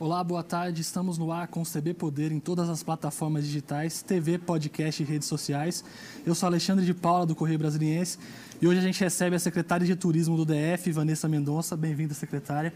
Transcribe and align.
Olá, 0.00 0.24
boa 0.24 0.42
tarde. 0.42 0.80
Estamos 0.80 1.18
no 1.18 1.30
ar 1.30 1.46
com 1.48 1.60
o 1.60 1.62
CB 1.62 1.92
Poder 1.92 2.32
em 2.32 2.40
todas 2.40 2.70
as 2.70 2.82
plataformas 2.82 3.44
digitais, 3.44 4.00
TV, 4.00 4.38
podcast 4.38 5.02
e 5.02 5.04
redes 5.04 5.28
sociais. 5.28 5.84
Eu 6.24 6.34
sou 6.34 6.46
Alexandre 6.46 6.86
de 6.86 6.94
Paula, 6.94 7.26
do 7.26 7.34
Correio 7.34 7.58
Brasiliense, 7.58 8.16
e 8.62 8.66
hoje 8.66 8.78
a 8.78 8.82
gente 8.82 8.98
recebe 8.98 9.36
a 9.36 9.38
secretária 9.38 9.86
de 9.86 9.94
Turismo 9.94 10.38
do 10.38 10.46
DF, 10.46 10.90
Vanessa 10.90 11.28
Mendonça. 11.28 11.76
Bem-vinda, 11.76 12.14
secretária. 12.14 12.72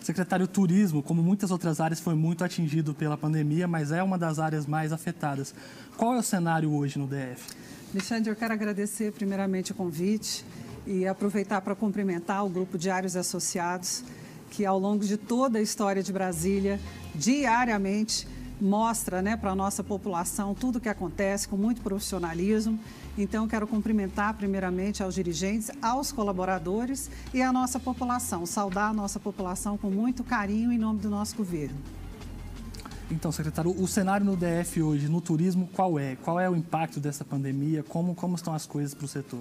Secretário, 0.00 0.46
o 0.46 0.48
turismo, 0.48 1.02
como 1.02 1.22
muitas 1.22 1.50
outras 1.50 1.78
áreas, 1.78 2.00
foi 2.00 2.14
muito 2.14 2.42
atingido 2.42 2.94
pela 2.94 3.18
pandemia, 3.18 3.68
mas 3.68 3.92
é 3.92 4.02
uma 4.02 4.16
das 4.16 4.38
áreas 4.38 4.64
mais 4.64 4.94
afetadas. 4.94 5.54
Qual 5.98 6.14
é 6.14 6.20
o 6.20 6.22
cenário 6.22 6.72
hoje 6.72 6.98
no 6.98 7.06
DF? 7.06 7.54
Alexandre, 7.92 8.30
eu 8.30 8.36
quero 8.36 8.54
agradecer 8.54 9.12
primeiramente 9.12 9.72
o 9.72 9.74
convite 9.74 10.42
e 10.86 11.06
aproveitar 11.06 11.60
para 11.60 11.74
cumprimentar 11.74 12.42
o 12.46 12.48
grupo 12.48 12.78
Diários 12.78 13.14
Associados 13.14 14.02
que 14.52 14.66
ao 14.66 14.78
longo 14.78 15.02
de 15.02 15.16
toda 15.16 15.58
a 15.58 15.62
história 15.62 16.02
de 16.02 16.12
Brasília, 16.12 16.78
diariamente, 17.14 18.28
mostra 18.60 19.22
né, 19.22 19.34
para 19.34 19.50
a 19.50 19.54
nossa 19.54 19.82
população 19.82 20.54
tudo 20.54 20.76
o 20.76 20.80
que 20.80 20.90
acontece 20.90 21.48
com 21.48 21.56
muito 21.56 21.80
profissionalismo. 21.80 22.78
Então, 23.16 23.48
quero 23.48 23.66
cumprimentar 23.66 24.34
primeiramente 24.34 25.02
aos 25.02 25.14
dirigentes, 25.14 25.70
aos 25.80 26.12
colaboradores 26.12 27.10
e 27.32 27.40
à 27.40 27.50
nossa 27.50 27.80
população, 27.80 28.44
saudar 28.44 28.90
a 28.90 28.92
nossa 28.92 29.18
população 29.18 29.78
com 29.78 29.90
muito 29.90 30.22
carinho 30.22 30.70
em 30.70 30.78
nome 30.78 31.00
do 31.00 31.08
nosso 31.08 31.34
governo. 31.34 31.78
Então, 33.10 33.32
secretário, 33.32 33.70
o 33.70 33.88
cenário 33.88 34.24
no 34.24 34.36
DF 34.36 34.82
hoje, 34.82 35.08
no 35.08 35.20
turismo, 35.20 35.68
qual 35.72 35.98
é? 35.98 36.16
Qual 36.16 36.38
é 36.38 36.48
o 36.48 36.54
impacto 36.54 37.00
dessa 37.00 37.24
pandemia? 37.24 37.82
Como, 37.82 38.14
como 38.14 38.36
estão 38.36 38.54
as 38.54 38.66
coisas 38.66 38.94
para 38.94 39.04
o 39.04 39.08
setor? 39.08 39.40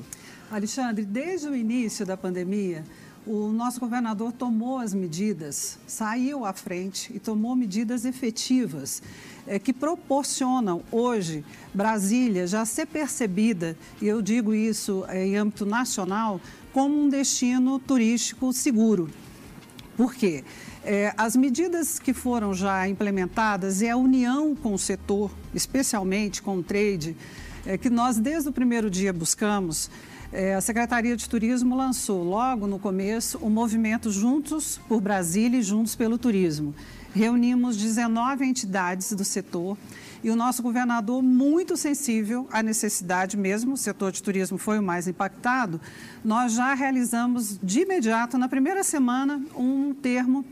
Alexandre, 0.50 1.06
desde 1.06 1.48
o 1.48 1.56
início 1.56 2.06
da 2.06 2.18
pandemia, 2.18 2.84
o 3.26 3.52
nosso 3.52 3.80
governador 3.80 4.32
tomou 4.32 4.80
as 4.80 4.94
medidas, 4.94 5.78
saiu 5.86 6.44
à 6.44 6.54
frente 6.54 7.12
e 7.16 7.20
tomou 7.20 7.56
medidas 7.56 8.04
efetivas 8.04 9.02
é, 9.46 9.60
que 9.60 9.72
proporcionam 9.72 10.82
hoje 10.92 11.46
Brasília 11.74 12.48
já 12.48 12.66
ser 12.66 12.88
percebida, 12.88 13.78
e 14.02 14.08
eu 14.08 14.22
digo 14.22 14.54
isso 14.54 15.06
é, 15.08 15.26
em 15.26 15.38
âmbito 15.38 15.66
nacional, 15.66 16.42
como 16.74 17.00
um 17.00 17.10
destino 17.10 17.78
turístico 17.80 18.52
seguro. 18.52 19.10
Por 19.96 20.16
quê? 20.16 20.44
É, 20.84 21.14
as 21.16 21.36
medidas 21.36 22.00
que 22.00 22.14
foram 22.14 22.56
já 22.56 22.88
implementadas 22.88 23.82
e 23.82 23.90
a 23.90 23.96
união 23.96 24.56
com 24.56 24.74
o 24.74 24.80
setor, 24.80 25.32
especialmente 25.54 26.42
com 26.42 26.58
o 26.58 26.64
trade, 26.64 27.16
que 27.80 27.92
nós 27.92 28.18
desde 28.18 28.50
o 28.50 28.52
primeiro 28.52 28.90
dia 28.90 29.14
buscamos, 29.14 29.88
é, 30.34 30.56
a 30.56 30.62
Secretaria 30.62 31.18
de 31.18 31.28
Turismo 31.28 31.76
lançou 31.76 32.24
logo 32.24 32.66
no 32.66 32.80
começo 32.80 33.38
o 33.40 33.50
movimento 33.50 34.10
Juntos 34.10 34.80
por 34.88 35.02
Brasília 35.02 35.60
e 35.60 35.64
Juntos 35.64 35.94
pelo 35.94 36.18
Turismo. 36.18 36.74
Reunimos 37.14 37.76
19 37.76 38.46
entidades 38.46 39.12
do 39.12 39.26
setor 39.26 39.78
e 40.24 40.30
o 40.30 40.36
nosso 40.36 40.64
governador, 40.64 41.22
muito 41.22 41.76
sensível 41.76 42.48
à 42.50 42.64
necessidade 42.64 43.36
mesmo, 43.36 43.74
o 43.74 43.78
setor 43.78 44.14
de 44.14 44.24
turismo 44.24 44.58
foi 44.58 44.80
o 44.80 44.84
mais 44.84 45.08
impactado, 45.08 45.82
nós 46.24 46.54
já 46.54 46.74
realizamos 46.74 47.60
de 47.62 47.82
imediato, 47.82 48.38
na 48.38 48.48
primeira 48.48 48.84
semana, 48.84 49.44
um 49.58 49.94
termo 49.94 50.46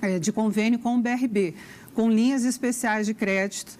é, 0.00 0.18
de 0.18 0.32
convênio 0.32 0.78
com 0.78 0.96
o 0.96 1.02
BRB, 1.02 1.54
com 1.94 2.08
linhas 2.08 2.44
especiais 2.44 3.06
de 3.06 3.12
crédito 3.12 3.76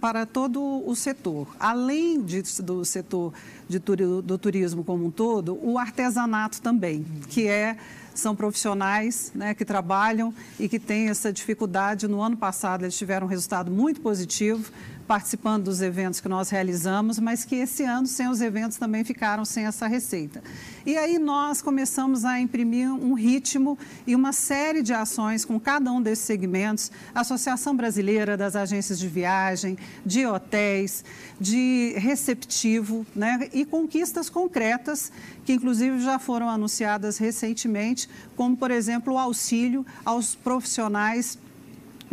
para 0.00 0.24
todo 0.24 0.82
o 0.86 0.96
setor. 0.96 1.46
Além 1.60 2.22
de, 2.22 2.42
do 2.62 2.84
setor 2.84 3.32
de, 3.78 4.22
do 4.22 4.38
turismo 4.38 4.84
como 4.84 5.06
um 5.06 5.10
todo, 5.10 5.58
o 5.62 5.78
artesanato 5.78 6.60
também, 6.60 7.04
que 7.28 7.46
é 7.46 7.76
são 8.14 8.36
profissionais 8.36 9.32
né, 9.34 9.54
que 9.54 9.64
trabalham 9.64 10.34
e 10.58 10.68
que 10.68 10.78
têm 10.78 11.08
essa 11.08 11.32
dificuldade. 11.32 12.06
No 12.06 12.20
ano 12.20 12.36
passado, 12.36 12.84
eles 12.84 12.96
tiveram 12.96 13.26
um 13.26 13.30
resultado 13.30 13.70
muito 13.70 14.00
positivo, 14.00 14.70
participando 15.06 15.64
dos 15.64 15.82
eventos 15.82 16.20
que 16.20 16.28
nós 16.28 16.48
realizamos, 16.48 17.18
mas 17.18 17.44
que 17.44 17.56
esse 17.56 17.84
ano, 17.84 18.06
sem 18.06 18.28
os 18.28 18.40
eventos, 18.40 18.78
também 18.78 19.04
ficaram 19.04 19.44
sem 19.44 19.66
essa 19.66 19.86
receita. 19.86 20.42
E 20.86 20.96
aí 20.96 21.18
nós 21.18 21.60
começamos 21.60 22.24
a 22.24 22.40
imprimir 22.40 22.92
um 22.92 23.14
ritmo 23.14 23.78
e 24.06 24.14
uma 24.14 24.32
série 24.32 24.82
de 24.82 24.92
ações 24.92 25.44
com 25.44 25.58
cada 25.58 25.92
um 25.92 26.00
desses 26.00 26.24
segmentos, 26.24 26.90
Associação 27.14 27.76
Brasileira 27.76 28.36
das 28.36 28.56
Agências 28.56 28.98
de 28.98 29.08
Viagem, 29.08 29.76
de 30.04 30.24
hotéis, 30.26 31.04
de 31.40 31.94
receptivo, 31.96 33.06
né, 33.14 33.48
e 33.52 33.61
conquistas 33.64 34.28
concretas 34.28 35.12
que 35.44 35.52
inclusive 35.52 36.00
já 36.00 36.18
foram 36.18 36.48
anunciadas 36.48 37.18
recentemente, 37.18 38.08
como 38.36 38.56
por 38.56 38.70
exemplo 38.70 39.14
o 39.14 39.18
auxílio 39.18 39.84
aos 40.04 40.34
profissionais 40.34 41.38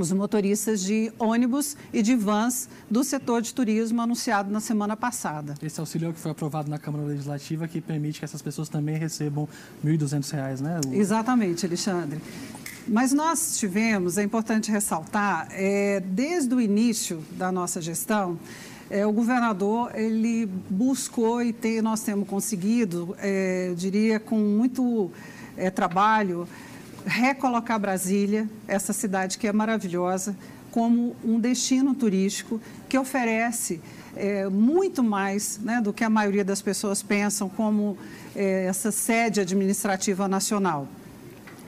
os 0.01 0.11
motoristas 0.13 0.81
de 0.81 1.11
ônibus 1.19 1.75
e 1.91 2.01
de 2.01 2.15
vans 2.15 2.69
do 2.89 3.03
setor 3.03 3.41
de 3.41 3.53
turismo 3.53 4.01
anunciado 4.01 4.49
na 4.49 4.61
semana 4.61 4.95
passada. 4.95 5.55
Esse 5.61 5.79
auxílio 5.79 6.07
é 6.07 6.09
o 6.09 6.13
que 6.13 6.19
foi 6.19 6.31
aprovado 6.31 6.69
na 6.69 6.79
Câmara 6.79 7.03
Legislativa 7.03 7.67
que 7.67 7.81
permite 7.81 8.19
que 8.19 8.25
essas 8.25 8.41
pessoas 8.41 8.69
também 8.69 8.97
recebam 8.97 9.47
R$ 9.83 9.97
1.200, 9.97 10.61
né? 10.61 10.79
O... 10.87 10.93
Exatamente, 10.93 11.65
Alexandre. 11.65 12.21
Mas 12.87 13.11
nós 13.13 13.57
tivemos, 13.59 14.17
é 14.17 14.23
importante 14.23 14.71
ressaltar, 14.71 15.47
é, 15.51 15.99
desde 15.99 16.55
o 16.55 16.61
início 16.61 17.23
da 17.31 17.51
nossa 17.51 17.81
gestão, 17.81 18.39
é, 18.89 19.05
o 19.05 19.11
governador 19.11 19.91
ele 19.93 20.47
buscou 20.69 21.43
e 21.43 21.53
tem, 21.53 21.81
nós 21.81 22.01
temos 22.01 22.27
conseguido, 22.27 23.15
é, 23.19 23.67
eu 23.69 23.75
diria, 23.75 24.19
com 24.19 24.37
muito 24.37 25.11
é, 25.55 25.69
trabalho, 25.69 26.47
recolocar 27.05 27.79
Brasília, 27.79 28.49
essa 28.67 28.91
cidade 28.91 29.37
que 29.37 29.47
é 29.47 29.53
maravilhosa, 29.53 30.35
como 30.71 31.15
um 31.23 31.39
destino 31.39 31.93
turístico 31.93 32.59
que 32.87 32.97
oferece 32.97 33.79
é, 34.15 34.47
muito 34.49 35.03
mais 35.03 35.59
né, 35.59 35.81
do 35.81 35.93
que 35.93 36.03
a 36.03 36.09
maioria 36.09 36.43
das 36.43 36.61
pessoas 36.61 37.01
pensam 37.03 37.47
como 37.47 37.97
é, 38.35 38.65
essa 38.65 38.91
sede 38.91 39.39
administrativa 39.39 40.27
nacional. 40.27 40.87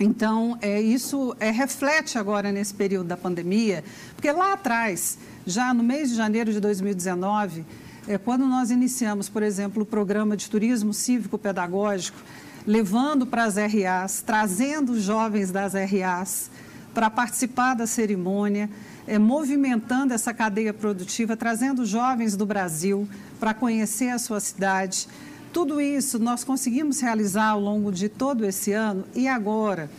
Então, 0.04 0.58
é, 0.62 0.82
isso 0.82 1.36
é, 1.40 1.52
reflete 1.52 2.18
agora 2.18 2.52
nesse 2.52 2.74
período 2.74 3.06
da 3.06 3.16
pandemia, 3.16 3.84
porque 4.16 4.32
lá 4.32 4.54
atrás, 4.54 5.20
já 5.46 5.72
no 5.76 5.84
mês 5.84 6.10
de 6.10 6.16
janeiro 6.16 6.52
de 6.52 6.60
2019, 6.60 7.64
é, 8.08 8.18
quando 8.18 8.48
nós 8.48 8.72
iniciamos, 8.72 9.30
por 9.30 9.44
exemplo, 9.44 9.84
o 9.84 9.86
programa 9.86 10.36
de 10.36 10.50
turismo 10.50 10.92
cívico-pedagógico, 10.92 12.18
levando 12.66 13.28
para 13.28 13.44
as 13.44 13.58
RAs, 13.58 14.24
trazendo 14.24 15.00
jovens 15.00 15.52
das 15.52 15.74
RAs 15.74 16.50
para 16.96 17.08
participar 17.12 17.76
da 17.76 17.86
cerimônia, 17.86 18.72
é, 19.06 19.20
movimentando 19.20 20.16
essa 20.16 20.34
cadeia 20.34 20.74
produtiva, 20.74 21.38
trazendo 21.38 21.86
jovens 21.86 22.36
do 22.36 22.46
Brasil 22.46 23.08
para 23.40 23.54
conhecer 23.54 24.10
a 24.10 24.18
sua 24.18 24.40
cidade. 24.40 25.08
Tudo 25.54 25.82
isso 25.82 26.18
nós 26.18 26.44
conseguimos 26.46 27.02
realizar 27.02 27.50
ao 27.50 27.60
longo 27.60 27.92
de 27.92 28.08
todo 28.08 28.46
esse 28.46 28.72
ano 28.72 29.04
e 29.14 29.28
agora. 29.28 29.90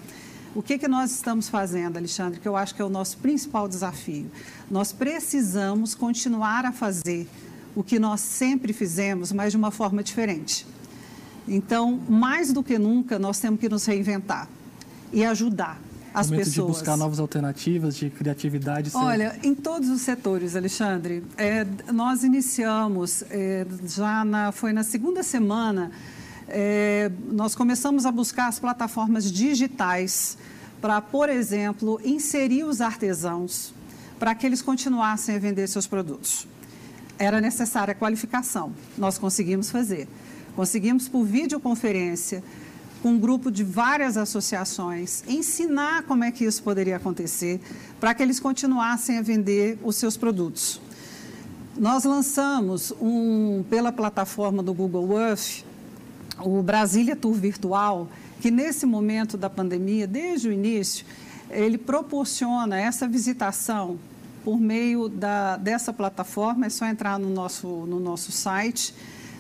O 0.55 0.63
que, 0.63 0.79
que 0.79 0.89
nós 0.89 1.11
estamos 1.11 1.49
fazendo, 1.49 1.97
Alexandre, 1.97 2.41
que 2.41 2.49
eu 2.49 2.57
acho 2.57 2.75
que 2.75 2.83
é 2.83 2.85
o 2.85 2.89
nosso 2.89 3.19
principal 3.19 3.69
desafio? 3.69 4.31
Nós 4.71 4.93
precisamos 4.93 5.95
continuar 5.95 6.65
a 6.65 6.73
fazer 6.73 7.29
o 7.75 7.83
que 7.83 7.99
nós 7.99 8.21
sempre 8.21 8.73
fizemos, 8.73 9.33
mas 9.33 9.53
de 9.53 9.57
uma 9.59 9.71
forma 9.71 10.03
diferente. 10.03 10.67
Então, 11.47 12.01
mais 12.09 12.53
do 12.53 12.63
que 12.63 12.79
nunca, 12.79 13.19
nós 13.19 13.39
temos 13.39 13.61
que 13.61 13.69
nos 13.69 13.85
reinventar 13.85 14.49
e 15.13 15.25
ajudar 15.25 15.79
as 16.15 16.31
Momento 16.31 16.45
pessoas. 16.47 16.67
de 16.67 16.73
buscar 16.73 16.97
novas 16.97 17.19
alternativas 17.19 17.97
de 17.97 18.11
criatividade. 18.11 18.91
Olha, 18.95 19.39
em 19.43 19.55
todos 19.55 19.89
os 19.89 20.03
setores, 20.03 20.55
Alexandre, 20.55 21.25
é, 21.37 21.67
nós 21.93 22.23
iniciamos 22.23 23.25
é, 23.31 23.67
já 23.87 24.25
na, 24.25 24.53
foi 24.53 24.73
na 24.73 24.85
segunda 24.85 25.23
semana, 25.23 25.91
é, 26.49 27.11
nós 27.31 27.55
começamos 27.55 28.05
a 28.05 28.13
buscar 28.13 28.49
as 28.49 28.59
plataformas 28.59 29.31
digitais 29.31 30.37
para, 30.81 31.01
por 31.01 31.29
exemplo, 31.29 32.01
inserir 32.05 32.65
os 32.65 32.81
artesãos 32.81 33.73
para 34.19 34.35
que 34.35 34.47
eles 34.47 34.61
continuassem 34.61 35.35
a 35.35 35.39
vender 35.39 35.67
seus 35.69 35.87
produtos. 35.87 36.47
Era 37.19 37.41
necessária 37.41 37.93
a 37.93 37.95
qualificação, 37.95 38.73
nós 38.99 39.17
conseguimos 39.17 39.71
fazer. 39.71 40.09
Conseguimos, 40.55 41.09
por 41.09 41.25
videoconferência, 41.25 42.43
com 43.03 43.11
um 43.11 43.19
grupo 43.19 43.51
de 43.51 43.65
várias 43.65 44.17
associações, 44.17 45.25
ensinar 45.27 46.05
como 46.05 46.23
é 46.23 46.31
que 46.31 46.45
isso 46.45 46.63
poderia 46.63 46.97
acontecer, 46.97 47.61
para 47.99 48.15
que 48.15 48.23
eles 48.23 48.39
continuassem 48.39 49.19
a 49.19 49.23
vender 49.23 49.79
os 49.83 49.97
seus 49.97 50.17
produtos. 50.17 50.81
Nós 51.77 52.05
lançamos 52.05 52.93
um, 53.01 53.65
pela 53.69 53.91
plataforma 53.91 54.63
do 54.63 54.73
Google 54.73 55.19
Earth 55.19 55.65
o 56.39 56.63
Brasília 56.63 57.15
Tour 57.15 57.35
Virtual, 57.35 58.09
que 58.41 58.51
nesse 58.51 58.87
momento 58.87 59.37
da 59.37 59.51
pandemia, 59.51 60.07
desde 60.07 60.49
o 60.49 60.53
início, 60.53 61.05
ele 61.51 61.79
proporciona 61.79 62.81
essa 62.81 63.07
visitação 63.07 63.99
por 64.45 64.59
meio 64.61 65.09
da, 65.09 65.57
dessa 65.57 65.93
plataforma, 65.93 66.67
é 66.67 66.69
só 66.69 66.87
entrar 66.87 67.19
no 67.19 67.31
nosso, 67.31 67.67
no 67.67 68.01
nosso 68.01 68.33
site 68.33 68.95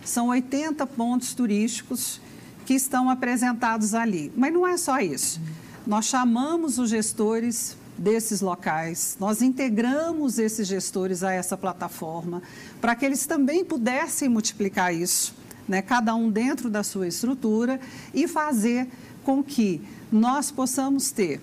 são 0.05 0.29
80 0.29 0.85
pontos 0.87 1.33
turísticos 1.33 2.21
que 2.65 2.75
estão 2.75 3.11
apresentados 3.11 3.95
ali. 3.95 4.33
Mas 4.37 4.53
não 4.53 4.67
é 4.67 4.77
só 4.77 5.01
isso. 5.01 5.41
Nós 5.87 6.07
chamamos 6.07 6.79
os 6.79 6.91
gestores 6.91 7.77
desses 7.99 8.41
locais, 8.41 9.17
nós 9.21 9.43
integramos 9.43 10.39
esses 10.39 10.67
gestores 10.67 11.23
a 11.23 11.33
essa 11.33 11.57
plataforma 11.57 12.43
para 12.81 12.95
que 12.97 13.05
eles 13.05 13.27
também 13.27 13.65
pudessem 13.65 14.29
multiplicar 14.29 14.95
isso, 14.95 15.35
né, 15.69 15.83
cada 15.83 16.15
um 16.15 16.31
dentro 16.31 16.71
da 16.71 16.83
sua 16.83 17.07
estrutura 17.07 17.79
e 18.13 18.27
fazer 18.27 18.89
com 19.23 19.43
que 19.43 19.81
nós 20.11 20.51
possamos 20.51 21.11
ter, 21.11 21.41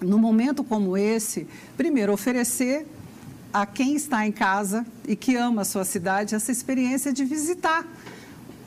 num 0.00 0.18
momento 0.18 0.62
como 0.62 0.96
esse, 0.96 1.46
primeiro 1.76 2.12
oferecer 2.12 2.86
a 3.52 3.66
quem 3.66 3.94
está 3.94 4.26
em 4.26 4.32
casa 4.32 4.86
e 5.06 5.16
que 5.16 5.36
ama 5.36 5.62
a 5.62 5.64
sua 5.64 5.84
cidade 5.84 6.34
essa 6.34 6.52
experiência 6.52 7.12
de 7.12 7.24
visitar 7.24 7.86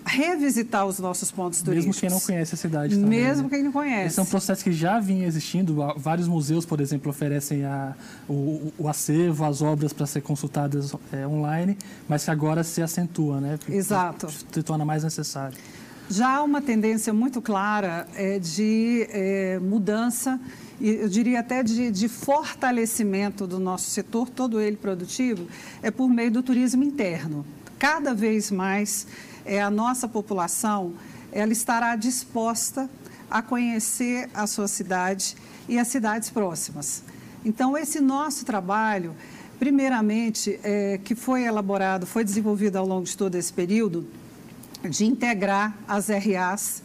revisitar 0.06 0.86
os 0.86 1.00
nossos 1.00 1.32
pontos 1.32 1.62
turísticos. 1.62 1.96
Mesmo 1.96 2.00
quem 2.00 2.10
não 2.10 2.20
conhece 2.20 2.54
a 2.54 2.58
cidade 2.58 2.96
também, 2.96 3.22
Mesmo 3.22 3.44
né? 3.44 3.50
quem 3.50 3.64
não 3.64 3.72
conhece. 3.72 4.08
Esse 4.08 4.20
é 4.20 4.24
um 4.24 4.28
processo 4.28 4.64
que 4.64 4.72
já 4.72 5.00
vinha 5.00 5.26
existindo. 5.26 5.76
Vários 5.98 6.28
museus, 6.28 6.66
por 6.66 6.80
exemplo, 6.80 7.10
oferecem 7.10 7.66
a, 7.66 7.96
o, 8.30 8.72
o 8.78 8.88
acervo, 8.88 9.44
as 9.46 9.62
obras 9.62 9.92
para 9.92 10.06
ser 10.06 10.22
consultadas 10.22 10.94
é, 11.12 11.26
online, 11.28 11.78
mas 12.08 12.24
que 12.24 12.32
agora 12.32 12.64
se 12.64 12.82
acentua, 12.82 13.42
né? 13.42 13.58
Exato. 13.68 14.28
Se 14.52 14.64
torna 14.64 14.86
mais 14.86 15.04
necessário. 15.04 15.58
Já 16.10 16.36
há 16.38 16.44
uma 16.44 16.62
tendência 16.62 17.12
muito 17.12 17.42
clara 17.42 18.08
é, 18.16 18.38
de 18.38 19.08
é, 19.10 19.60
mudança 19.60 20.40
e 20.80 20.90
eu 20.90 21.10
diria 21.10 21.40
até 21.40 21.64
de, 21.64 21.90
de, 21.90 22.08
fortalecimento 22.08 23.48
do 23.48 23.60
nosso 23.60 23.90
setor, 23.90 24.30
todo 24.30 24.60
ele 24.60 24.76
produtivo, 24.76 25.48
é 25.82 25.90
por 25.90 26.10
meio 26.10 26.30
do 26.30 26.44
turismo 26.44 26.84
interno. 26.84 27.46
Cada 27.78 28.14
vez 28.14 28.52
mais 28.52 29.08
é, 29.46 29.62
a 29.62 29.70
nossa 29.70 30.08
população 30.08 30.94
ela 31.32 31.52
estará 31.52 31.96
disposta 31.96 32.90
a 33.30 33.42
conhecer 33.42 34.30
a 34.34 34.48
sua 34.48 34.68
cidade 34.68 35.36
e 35.68 35.78
as 35.78 35.90
cidades 35.90 36.30
próximas. 36.30 37.04
Então, 37.44 37.78
esse 37.78 38.00
nosso 38.00 38.46
trabalho, 38.46 39.14
primeiramente, 39.60 40.60
é, 40.64 41.00
que 41.04 41.14
foi 41.14 41.44
elaborado, 41.44 42.06
foi 42.06 42.24
desenvolvido 42.24 42.78
ao 42.78 42.88
longo 42.88 43.04
de 43.04 43.18
todo 43.18 43.36
esse 43.36 43.52
período, 43.52 44.08
de 44.90 45.06
integrar 45.06 45.76
as 45.88 46.08
RAs 46.08 46.82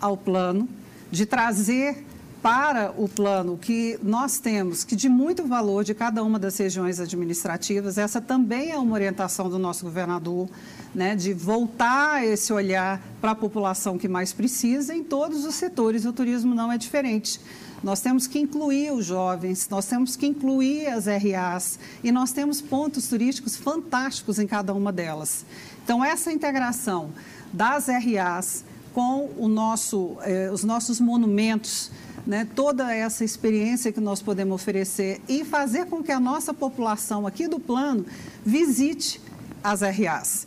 ao 0.00 0.16
plano, 0.16 0.68
de 1.10 1.24
trazer 1.24 2.04
para 2.42 2.92
o 2.96 3.08
plano 3.08 3.58
que 3.58 3.98
nós 4.02 4.38
temos, 4.38 4.82
que 4.82 4.96
de 4.96 5.08
muito 5.08 5.46
valor 5.46 5.84
de 5.84 5.94
cada 5.94 6.22
uma 6.22 6.38
das 6.38 6.56
regiões 6.56 6.98
administrativas, 6.98 7.98
essa 7.98 8.20
também 8.20 8.70
é 8.70 8.78
uma 8.78 8.94
orientação 8.94 9.50
do 9.50 9.58
nosso 9.58 9.84
governador, 9.84 10.48
né, 10.94 11.14
de 11.14 11.34
voltar 11.34 12.24
esse 12.24 12.52
olhar 12.52 13.00
para 13.20 13.32
a 13.32 13.34
população 13.34 13.98
que 13.98 14.08
mais 14.08 14.32
precisa 14.32 14.94
em 14.94 15.04
todos 15.04 15.44
os 15.44 15.54
setores. 15.54 16.04
O 16.06 16.12
turismo 16.12 16.54
não 16.54 16.72
é 16.72 16.78
diferente. 16.78 17.40
Nós 17.82 18.00
temos 18.00 18.26
que 18.26 18.38
incluir 18.38 18.92
os 18.92 19.06
jovens, 19.06 19.68
nós 19.70 19.86
temos 19.86 20.16
que 20.16 20.26
incluir 20.26 20.88
as 20.88 21.06
RAs 21.06 21.78
e 22.02 22.12
nós 22.12 22.32
temos 22.32 22.60
pontos 22.60 23.08
turísticos 23.08 23.56
fantásticos 23.56 24.38
em 24.38 24.46
cada 24.46 24.74
uma 24.74 24.92
delas. 24.92 25.44
Então, 25.82 26.04
essa 26.04 26.30
integração 26.30 27.10
das 27.52 27.86
RAs 27.86 28.64
com 28.92 29.30
nosso, 29.48 30.16
eh, 30.22 30.50
os 30.52 30.64
nossos 30.64 31.00
monumentos, 31.00 31.90
né, 32.26 32.46
toda 32.54 32.94
essa 32.94 33.24
experiência 33.24 33.92
que 33.92 34.00
nós 34.00 34.22
podemos 34.22 34.54
oferecer 34.54 35.20
e 35.28 35.44
fazer 35.44 35.86
com 35.86 36.02
que 36.02 36.12
a 36.12 36.20
nossa 36.20 36.52
população 36.52 37.26
aqui 37.26 37.48
do 37.48 37.58
plano 37.58 38.04
visite 38.44 39.20
as 39.62 39.80
RAs. 39.80 40.46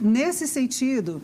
Nesse 0.00 0.46
sentido, 0.46 1.20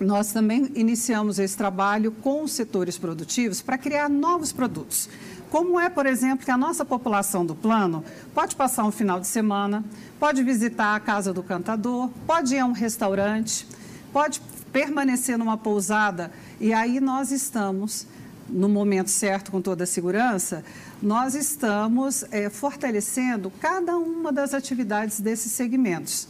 nós 0.00 0.32
também 0.32 0.70
iniciamos 0.74 1.38
esse 1.38 1.56
trabalho 1.56 2.12
com 2.12 2.44
os 2.44 2.52
setores 2.52 2.96
produtivos 2.96 3.60
para 3.60 3.76
criar 3.76 4.08
novos 4.08 4.52
produtos. 4.52 5.08
Como 5.50 5.80
é, 5.80 5.88
por 5.88 6.06
exemplo, 6.06 6.44
que 6.44 6.50
a 6.50 6.58
nossa 6.58 6.84
população 6.84 7.44
do 7.44 7.54
plano 7.54 8.04
pode 8.34 8.54
passar 8.54 8.84
um 8.84 8.90
final 8.90 9.18
de 9.18 9.26
semana, 9.26 9.84
pode 10.20 10.42
visitar 10.42 10.94
a 10.94 11.00
casa 11.00 11.32
do 11.32 11.42
cantador, 11.42 12.10
pode 12.26 12.54
ir 12.54 12.58
a 12.58 12.66
um 12.66 12.72
restaurante, 12.72 13.66
pode 14.12 14.40
permanecer 14.72 15.38
numa 15.38 15.56
pousada 15.56 16.30
e 16.60 16.72
aí 16.72 17.00
nós 17.00 17.32
estamos 17.32 18.06
no 18.48 18.68
momento 18.68 19.10
certo, 19.10 19.50
com 19.50 19.60
toda 19.60 19.84
a 19.84 19.86
segurança, 19.86 20.64
nós 21.02 21.34
estamos 21.34 22.24
é, 22.30 22.48
fortalecendo 22.48 23.52
cada 23.60 23.96
uma 23.96 24.32
das 24.32 24.54
atividades 24.54 25.20
desses 25.20 25.52
segmentos. 25.52 26.28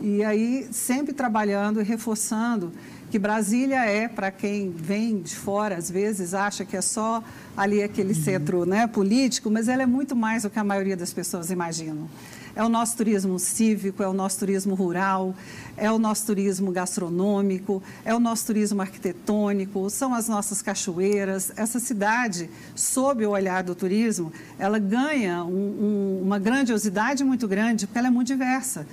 E 0.00 0.24
aí, 0.24 0.68
sempre 0.72 1.12
trabalhando 1.12 1.80
e 1.80 1.84
reforçando 1.84 2.72
que 3.10 3.18
Brasília 3.18 3.84
é, 3.84 4.08
para 4.08 4.30
quem 4.30 4.70
vem 4.70 5.22
de 5.22 5.36
fora, 5.36 5.76
às 5.76 5.88
vezes 5.88 6.34
acha 6.34 6.64
que 6.64 6.76
é 6.76 6.80
só 6.80 7.22
ali 7.56 7.80
aquele 7.80 8.12
uhum. 8.12 8.24
centro 8.24 8.66
né, 8.66 8.88
político, 8.88 9.50
mas 9.50 9.68
ela 9.68 9.82
é 9.82 9.86
muito 9.86 10.16
mais 10.16 10.42
do 10.42 10.50
que 10.50 10.58
a 10.58 10.64
maioria 10.64 10.96
das 10.96 11.12
pessoas 11.12 11.50
imaginam. 11.50 12.08
É 12.56 12.62
o 12.62 12.68
nosso 12.68 12.96
turismo 12.96 13.38
cívico, 13.38 14.02
é 14.02 14.06
o 14.06 14.12
nosso 14.12 14.38
turismo 14.38 14.74
rural, 14.74 15.34
é 15.76 15.90
o 15.90 15.98
nosso 15.98 16.26
turismo 16.26 16.70
gastronômico, 16.70 17.82
é 18.04 18.14
o 18.14 18.20
nosso 18.20 18.46
turismo 18.46 18.80
arquitetônico, 18.80 19.90
são 19.90 20.14
as 20.14 20.28
nossas 20.28 20.62
cachoeiras. 20.62 21.52
Essa 21.56 21.80
cidade, 21.80 22.48
sob 22.74 23.26
o 23.26 23.30
olhar 23.30 23.64
do 23.64 23.74
turismo, 23.74 24.32
ela 24.58 24.78
ganha 24.78 25.42
um, 25.42 25.48
um, 25.50 26.20
uma 26.22 26.38
grandiosidade 26.38 27.24
muito 27.24 27.48
grande 27.48 27.86
porque 27.86 27.98
ela 27.98 28.08
é 28.08 28.10
muito 28.10 28.28
diversa. 28.28 28.86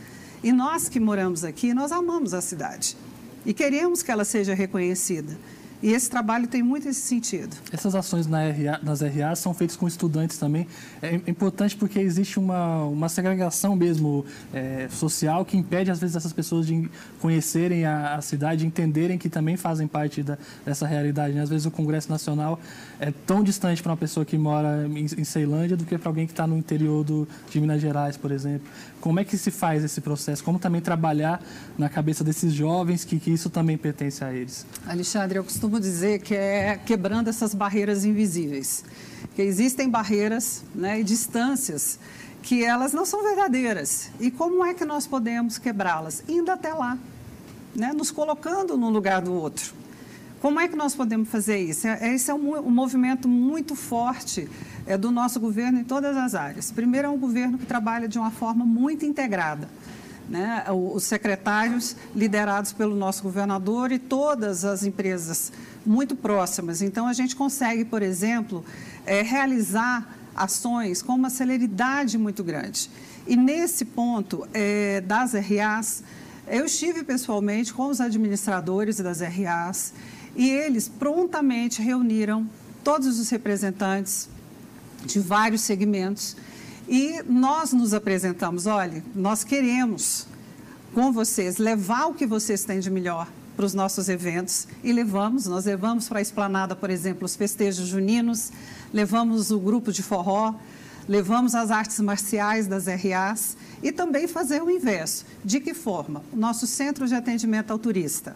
E 0.44 0.52
nós 0.52 0.90
que 0.90 1.00
moramos 1.00 1.44
aqui, 1.44 1.72
nós 1.72 1.92
amamos 1.92 2.34
a 2.34 2.42
cidade 2.42 2.98
e 3.46 3.54
queremos 3.54 4.02
que 4.02 4.12
ela 4.12 4.26
seja 4.26 4.56
reconhecida. 4.56 5.38
E 5.84 5.92
esse 5.94 6.10
trabalho 6.10 6.48
tem 6.48 6.62
muito 6.62 6.88
esse 6.88 7.02
sentido. 7.02 7.56
Essas 7.72 7.96
ações 7.96 8.28
na 8.28 8.40
RA, 8.44 8.80
nas 8.84 9.02
RAs 9.02 9.40
são 9.40 9.54
feitas 9.54 9.76
com 9.76 9.88
estudantes 9.88 10.38
também. 10.38 10.68
É 11.02 11.16
importante 11.28 11.76
porque 11.76 12.00
existe 12.00 12.38
uma, 12.38 12.86
uma 12.86 13.10
segregação 13.10 13.76
mesmo 13.76 14.24
é, 14.54 14.88
social 14.92 15.44
que 15.44 15.58
impede, 15.58 15.90
às 15.90 16.00
vezes, 16.00 16.16
essas 16.16 16.34
pessoas 16.34 16.68
de 16.68 16.90
conhecerem 17.20 17.86
a, 17.86 18.16
a 18.16 18.22
cidade, 18.22 18.66
entenderem 18.66 19.18
que 19.18 19.30
também 19.30 19.58
fazem 19.58 19.88
parte 19.88 20.22
da, 20.22 20.38
dessa 20.64 20.86
realidade. 20.86 21.34
Né? 21.34 21.42
Às 21.42 21.50
vezes, 21.50 21.66
o 21.66 21.72
Congresso 21.72 22.10
Nacional 22.10 22.60
é 23.00 23.12
tão 23.26 23.44
distante 23.44 23.82
para 23.82 23.92
uma 23.92 23.98
pessoa 23.98 24.24
que 24.24 24.38
mora 24.38 24.88
em, 24.88 25.06
em 25.06 25.24
Ceilândia 25.24 25.76
do 25.76 25.84
que 25.84 25.98
para 25.98 26.10
alguém 26.10 26.28
que 26.28 26.34
está 26.34 26.46
no 26.46 26.58
interior 26.58 27.04
do, 27.04 27.28
de 27.50 27.60
Minas 27.60 27.82
Gerais, 27.82 28.18
por 28.18 28.32
exemplo. 28.32 28.68
Como 29.00 29.20
é 29.20 29.24
que 29.24 29.36
se 29.36 29.50
faz 29.50 29.84
esse 29.84 30.00
processo? 30.00 30.44
Como 30.44 30.60
também 30.60 30.80
trabalhar 30.80 31.44
na 31.76 31.90
cabeça 31.90 32.24
desses 32.24 32.54
jovens 32.54 33.04
que, 33.04 33.20
que 33.20 33.32
isso 33.32 33.50
também 33.50 33.76
pertence 33.76 34.24
a 34.24 34.32
eles? 34.32 34.66
Alexandre, 34.86 35.40
eu 35.40 35.44
costumo 35.44 35.71
dizer 35.80 36.20
que 36.22 36.36
é 36.36 36.80
quebrando 36.86 37.30
essas 37.30 37.54
barreiras 37.54 38.06
invisíveis. 38.06 38.84
Que 39.36 39.42
existem 39.42 39.90
barreiras 39.90 40.64
né, 40.74 41.00
e 41.00 41.04
distâncias 41.04 42.00
que 42.42 42.64
elas 42.64 42.94
não 42.94 43.06
são 43.06 43.24
verdadeiras. 43.24 44.10
E 44.20 44.32
como 44.32 44.66
é 44.66 44.74
que 44.74 44.84
nós 44.84 45.06
podemos 45.08 45.58
quebrá-las? 45.58 46.24
Indo 46.28 46.52
até 46.52 46.74
lá, 46.74 46.98
né, 47.76 47.94
nos 47.94 48.12
colocando 48.12 48.78
no 48.78 48.90
lugar 48.90 49.22
do 49.22 49.34
outro. 49.34 49.74
Como 50.42 50.60
é 50.60 50.68
que 50.68 50.76
nós 50.76 50.96
podemos 50.96 51.30
fazer 51.30 51.60
isso? 51.60 51.88
É, 51.88 52.16
esse 52.16 52.32
é 52.32 52.34
um, 52.34 52.58
um 52.58 52.72
movimento 52.72 53.28
muito 53.28 53.76
forte 53.76 54.50
é, 54.88 54.98
do 54.98 55.12
nosso 55.12 55.40
governo 55.40 55.80
em 55.80 55.84
todas 55.84 56.18
as 56.18 56.34
áreas. 56.34 56.72
Primeiro, 56.72 57.08
é 57.08 57.10
um 57.12 57.18
governo 57.18 57.60
que 57.60 57.66
trabalha 57.66 58.08
de 58.08 58.18
uma 58.18 58.32
forma 58.32 58.66
muito 58.66 59.06
integrada. 59.06 59.70
Né? 60.32 60.64
Os 60.72 61.04
secretários 61.04 61.94
liderados 62.16 62.72
pelo 62.72 62.96
nosso 62.96 63.22
governador 63.22 63.92
e 63.92 64.00
todas 64.00 64.64
as 64.64 64.86
empresas 64.86 65.52
muito 65.86 66.16
próximas. 66.16 66.82
Então, 66.82 67.06
a 67.06 67.12
gente 67.12 67.36
consegue, 67.36 67.84
por 67.84 68.02
exemplo, 68.02 68.64
é, 69.06 69.22
realizar 69.22 70.18
ações 70.34 71.02
com 71.02 71.12
uma 71.12 71.30
celeridade 71.30 72.18
muito 72.18 72.46
grande. 72.46 72.90
E 73.28 73.36
nesse 73.36 73.84
ponto 73.84 74.48
é, 74.54 75.02
das 75.02 75.34
RAs, 75.34 76.02
eu 76.48 76.64
estive 76.64 77.04
pessoalmente 77.04 77.74
com 77.74 77.88
os 77.88 78.00
administradores 78.00 78.98
das 78.98 79.20
RAs 79.20 79.94
e 80.34 80.50
eles 80.50 80.88
prontamente 80.88 81.82
reuniram 81.82 82.50
todos 82.86 83.20
os 83.20 83.30
representantes 83.30 84.30
de 85.06 85.20
vários 85.20 85.62
segmentos 85.62 86.38
e 86.92 87.24
nós 87.24 87.72
nos 87.72 87.94
apresentamos, 87.94 88.66
olha, 88.66 89.02
nós 89.16 89.46
queremos 89.46 90.28
com 90.94 91.10
vocês 91.14 91.58
levar 91.58 92.08
o 92.08 92.14
que 92.14 92.26
vocês 92.26 92.66
têm 92.66 92.82
de 92.82 92.92
melhor 92.92 93.30
para 93.56 93.66
os 93.66 93.74
nossos 93.74 94.10
eventos 94.10 94.68
e 94.84 94.92
levamos, 94.92 95.46
nós 95.46 95.64
levamos 95.64 96.10
para 96.10 96.20
a 96.20 96.22
esplanada, 96.22 96.76
por 96.76 96.90
exemplo, 96.90 97.24
os 97.24 97.34
festejos 97.34 97.88
juninos, 97.88 98.52
levamos 98.94 99.52
o 99.52 99.60
grupo 99.60 99.90
de 99.90 100.04
forró, 100.04 100.54
levamos 101.08 101.56
as 101.56 101.72
artes 101.72 101.98
marciais 102.02 102.68
das 102.68 102.88
RAs 102.88 103.56
e 103.82 103.94
também 103.94 104.28
fazer 104.28 104.62
o 104.62 104.70
inverso. 104.70 105.26
De 105.46 105.62
que 105.62 105.74
forma? 105.74 106.22
O 106.34 106.36
nosso 106.36 106.68
centro 106.68 107.08
de 107.08 107.16
atendimento 107.16 107.72
ao 107.72 107.80
turista 107.80 108.36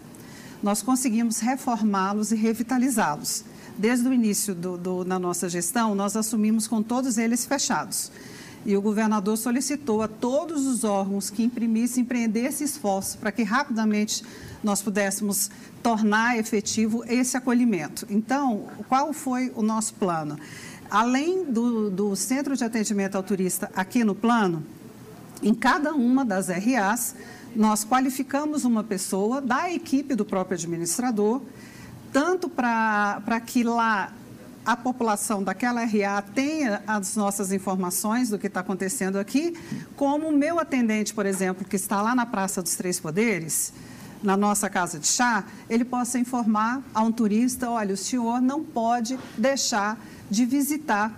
nós 0.62 0.82
conseguimos 0.82 1.40
reformá-los 1.40 2.32
e 2.32 2.34
revitalizá-los. 2.34 3.44
Desde 3.78 4.08
o 4.08 4.12
início 4.12 4.54
do, 4.54 4.78
do, 4.78 5.04
da 5.04 5.18
nossa 5.18 5.48
gestão, 5.48 5.94
nós 5.94 6.16
assumimos 6.16 6.66
com 6.66 6.82
todos 6.82 7.18
eles 7.18 7.44
fechados. 7.44 8.10
E 8.66 8.76
o 8.76 8.82
governador 8.82 9.38
solicitou 9.38 10.02
a 10.02 10.08
todos 10.08 10.66
os 10.66 10.84
órgãos 10.84 11.30
que 11.30 11.42
imprimissem, 11.42 12.02
empreendessem 12.02 12.66
esforço 12.66 13.16
para 13.16 13.32
que 13.32 13.42
rapidamente 13.42 14.22
nós 14.62 14.82
pudéssemos 14.82 15.50
tornar 15.82 16.36
efetivo 16.36 17.04
esse 17.06 17.36
acolhimento. 17.36 18.06
Então, 18.10 18.66
qual 18.88 19.12
foi 19.12 19.50
o 19.54 19.62
nosso 19.62 19.94
plano? 19.94 20.36
além 20.90 21.44
do, 21.44 21.90
do 21.90 22.16
centro 22.16 22.56
de 22.56 22.64
atendimento 22.64 23.16
ao 23.16 23.22
turista 23.22 23.70
aqui 23.74 24.04
no 24.04 24.14
plano, 24.14 24.64
em 25.42 25.54
cada 25.54 25.92
uma 25.92 26.24
das 26.24 26.48
RAs, 26.48 27.14
nós 27.54 27.84
qualificamos 27.84 28.64
uma 28.64 28.84
pessoa 28.84 29.40
da 29.40 29.70
equipe 29.70 30.14
do 30.14 30.24
próprio 30.24 30.56
administrador, 30.56 31.42
tanto 32.12 32.48
para 32.48 33.40
que 33.44 33.62
lá 33.62 34.12
a 34.66 34.76
população 34.76 35.44
daquela 35.44 35.84
RA 35.84 36.20
tenha 36.20 36.82
as 36.88 37.14
nossas 37.14 37.52
informações 37.52 38.30
do 38.30 38.38
que 38.38 38.48
está 38.48 38.60
acontecendo 38.60 39.16
aqui, 39.16 39.56
como 39.94 40.28
o 40.28 40.36
meu 40.36 40.58
atendente, 40.58 41.14
por 41.14 41.24
exemplo, 41.24 41.64
que 41.64 41.76
está 41.76 42.02
lá 42.02 42.16
na 42.16 42.26
Praça 42.26 42.60
dos 42.60 42.74
Três 42.74 42.98
Poderes, 42.98 43.72
na 44.24 44.36
nossa 44.36 44.68
casa 44.68 44.98
de 44.98 45.06
chá, 45.06 45.44
ele 45.70 45.84
possa 45.84 46.18
informar 46.18 46.82
a 46.92 47.00
um 47.00 47.12
turista, 47.12 47.70
olha, 47.70 47.94
o 47.94 47.96
senhor 47.96 48.40
não 48.40 48.64
pode 48.64 49.16
deixar 49.38 50.04
de 50.28 50.44
visitar 50.44 51.16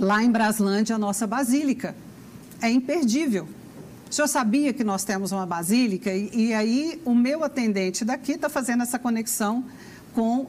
lá 0.00 0.22
em 0.22 0.30
Braslândia 0.30 0.96
a 0.96 0.98
nossa 0.98 1.26
basílica. 1.26 1.94
É 2.62 2.70
imperdível. 2.70 3.46
O 4.10 4.14
senhor 4.14 4.28
sabia 4.28 4.72
que 4.72 4.84
nós 4.84 5.04
temos 5.04 5.30
uma 5.30 5.44
basílica? 5.44 6.10
E, 6.10 6.30
e 6.32 6.54
aí 6.54 7.02
o 7.04 7.14
meu 7.14 7.44
atendente 7.44 8.02
daqui 8.02 8.32
está 8.32 8.48
fazendo 8.48 8.82
essa 8.82 8.98
conexão 8.98 9.64
com 10.14 10.46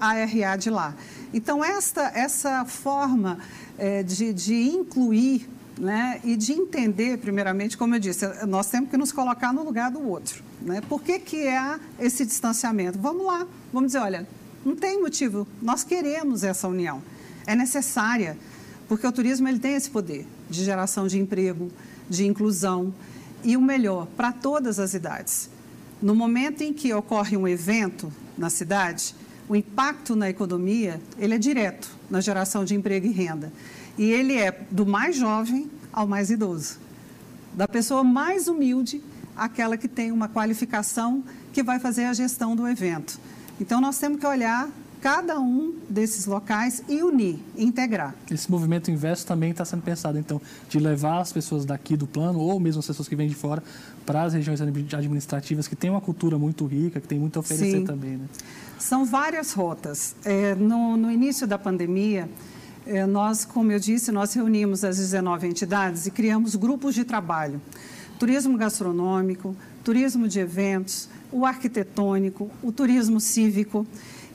a, 0.00 0.24
RA 0.24 0.56
de 0.56 0.70
lá. 0.70 0.94
Então, 1.32 1.64
esta, 1.64 2.02
essa 2.14 2.64
forma 2.64 3.38
é, 3.78 4.02
de, 4.02 4.32
de 4.32 4.54
incluir 4.54 5.48
né, 5.78 6.20
e 6.24 6.36
de 6.36 6.52
entender, 6.52 7.18
primeiramente, 7.18 7.76
como 7.76 7.94
eu 7.94 7.98
disse, 7.98 8.26
nós 8.46 8.68
temos 8.68 8.90
que 8.90 8.96
nos 8.96 9.12
colocar 9.12 9.52
no 9.52 9.62
lugar 9.62 9.90
do 9.90 10.06
outro. 10.08 10.42
Né? 10.62 10.80
Por 10.88 11.02
que, 11.02 11.18
que 11.18 11.46
é 11.46 11.78
esse 11.98 12.24
distanciamento? 12.24 12.98
Vamos 12.98 13.26
lá, 13.26 13.46
vamos 13.72 13.88
dizer, 13.88 13.98
olha, 13.98 14.26
não 14.64 14.74
tem 14.74 15.00
motivo, 15.00 15.46
nós 15.60 15.84
queremos 15.84 16.42
essa 16.42 16.66
união, 16.66 17.02
é 17.46 17.54
necessária, 17.54 18.36
porque 18.88 19.06
o 19.06 19.12
turismo 19.12 19.48
ele 19.48 19.58
tem 19.58 19.74
esse 19.74 19.90
poder 19.90 20.26
de 20.48 20.64
geração 20.64 21.06
de 21.06 21.18
emprego, 21.18 21.70
de 22.08 22.24
inclusão 22.24 22.92
e 23.44 23.56
o 23.56 23.60
melhor, 23.60 24.06
para 24.16 24.32
todas 24.32 24.78
as 24.78 24.94
idades. 24.94 25.50
No 26.00 26.14
momento 26.14 26.62
em 26.62 26.72
que 26.72 26.92
ocorre 26.92 27.36
um 27.36 27.46
evento 27.46 28.12
na 28.36 28.50
cidade, 28.50 29.14
o 29.48 29.54
impacto 29.54 30.16
na 30.16 30.28
economia 30.28 31.00
ele 31.18 31.34
é 31.34 31.38
direto 31.38 31.90
na 32.10 32.20
geração 32.20 32.64
de 32.64 32.74
emprego 32.74 33.06
e 33.06 33.10
renda. 33.10 33.52
E 33.96 34.04
ele 34.04 34.36
é 34.36 34.66
do 34.70 34.84
mais 34.84 35.16
jovem 35.16 35.70
ao 35.92 36.06
mais 36.06 36.30
idoso. 36.30 36.78
Da 37.54 37.66
pessoa 37.66 38.04
mais 38.04 38.48
humilde 38.48 39.02
àquela 39.36 39.76
que 39.76 39.88
tem 39.88 40.12
uma 40.12 40.28
qualificação 40.28 41.24
que 41.52 41.62
vai 41.62 41.78
fazer 41.78 42.04
a 42.04 42.12
gestão 42.12 42.54
do 42.54 42.68
evento. 42.68 43.18
Então, 43.60 43.80
nós 43.80 43.98
temos 43.98 44.20
que 44.20 44.26
olhar 44.26 44.68
cada 45.06 45.38
um 45.38 45.72
desses 45.88 46.26
locais 46.26 46.82
e 46.88 47.00
unir, 47.00 47.38
integrar. 47.56 48.12
Esse 48.28 48.50
movimento 48.50 48.90
inverso 48.90 49.24
também 49.24 49.52
está 49.52 49.64
sendo 49.64 49.82
pensado, 49.82 50.18
então, 50.18 50.42
de 50.68 50.80
levar 50.80 51.20
as 51.20 51.32
pessoas 51.32 51.64
daqui 51.64 51.96
do 51.96 52.08
plano, 52.08 52.40
ou 52.40 52.58
mesmo 52.58 52.80
as 52.80 52.86
pessoas 52.88 53.06
que 53.06 53.14
vêm 53.14 53.28
de 53.28 53.34
fora, 53.36 53.62
para 54.04 54.24
as 54.24 54.32
regiões 54.34 54.60
administrativas 54.60 55.68
que 55.68 55.76
têm 55.76 55.90
uma 55.90 56.00
cultura 56.00 56.36
muito 56.36 56.66
rica, 56.66 57.00
que 57.00 57.06
tem 57.06 57.20
muito 57.20 57.36
a 57.36 57.38
oferecer 57.38 57.78
Sim. 57.78 57.84
também. 57.84 58.16
Né? 58.16 58.24
São 58.80 59.04
várias 59.04 59.52
rotas. 59.52 60.16
É, 60.24 60.56
no, 60.56 60.96
no 60.96 61.08
início 61.08 61.46
da 61.46 61.56
pandemia, 61.56 62.28
é, 62.84 63.06
nós, 63.06 63.44
como 63.44 63.70
eu 63.70 63.78
disse, 63.78 64.10
nós 64.10 64.34
reunimos 64.34 64.82
as 64.82 64.96
19 64.96 65.46
entidades 65.46 66.06
e 66.06 66.10
criamos 66.10 66.56
grupos 66.56 66.96
de 66.96 67.04
trabalho. 67.04 67.60
Turismo 68.18 68.58
gastronômico, 68.58 69.54
turismo 69.84 70.26
de 70.26 70.40
eventos, 70.40 71.08
o 71.30 71.46
arquitetônico, 71.46 72.50
o 72.60 72.72
turismo 72.72 73.20
cívico 73.20 73.86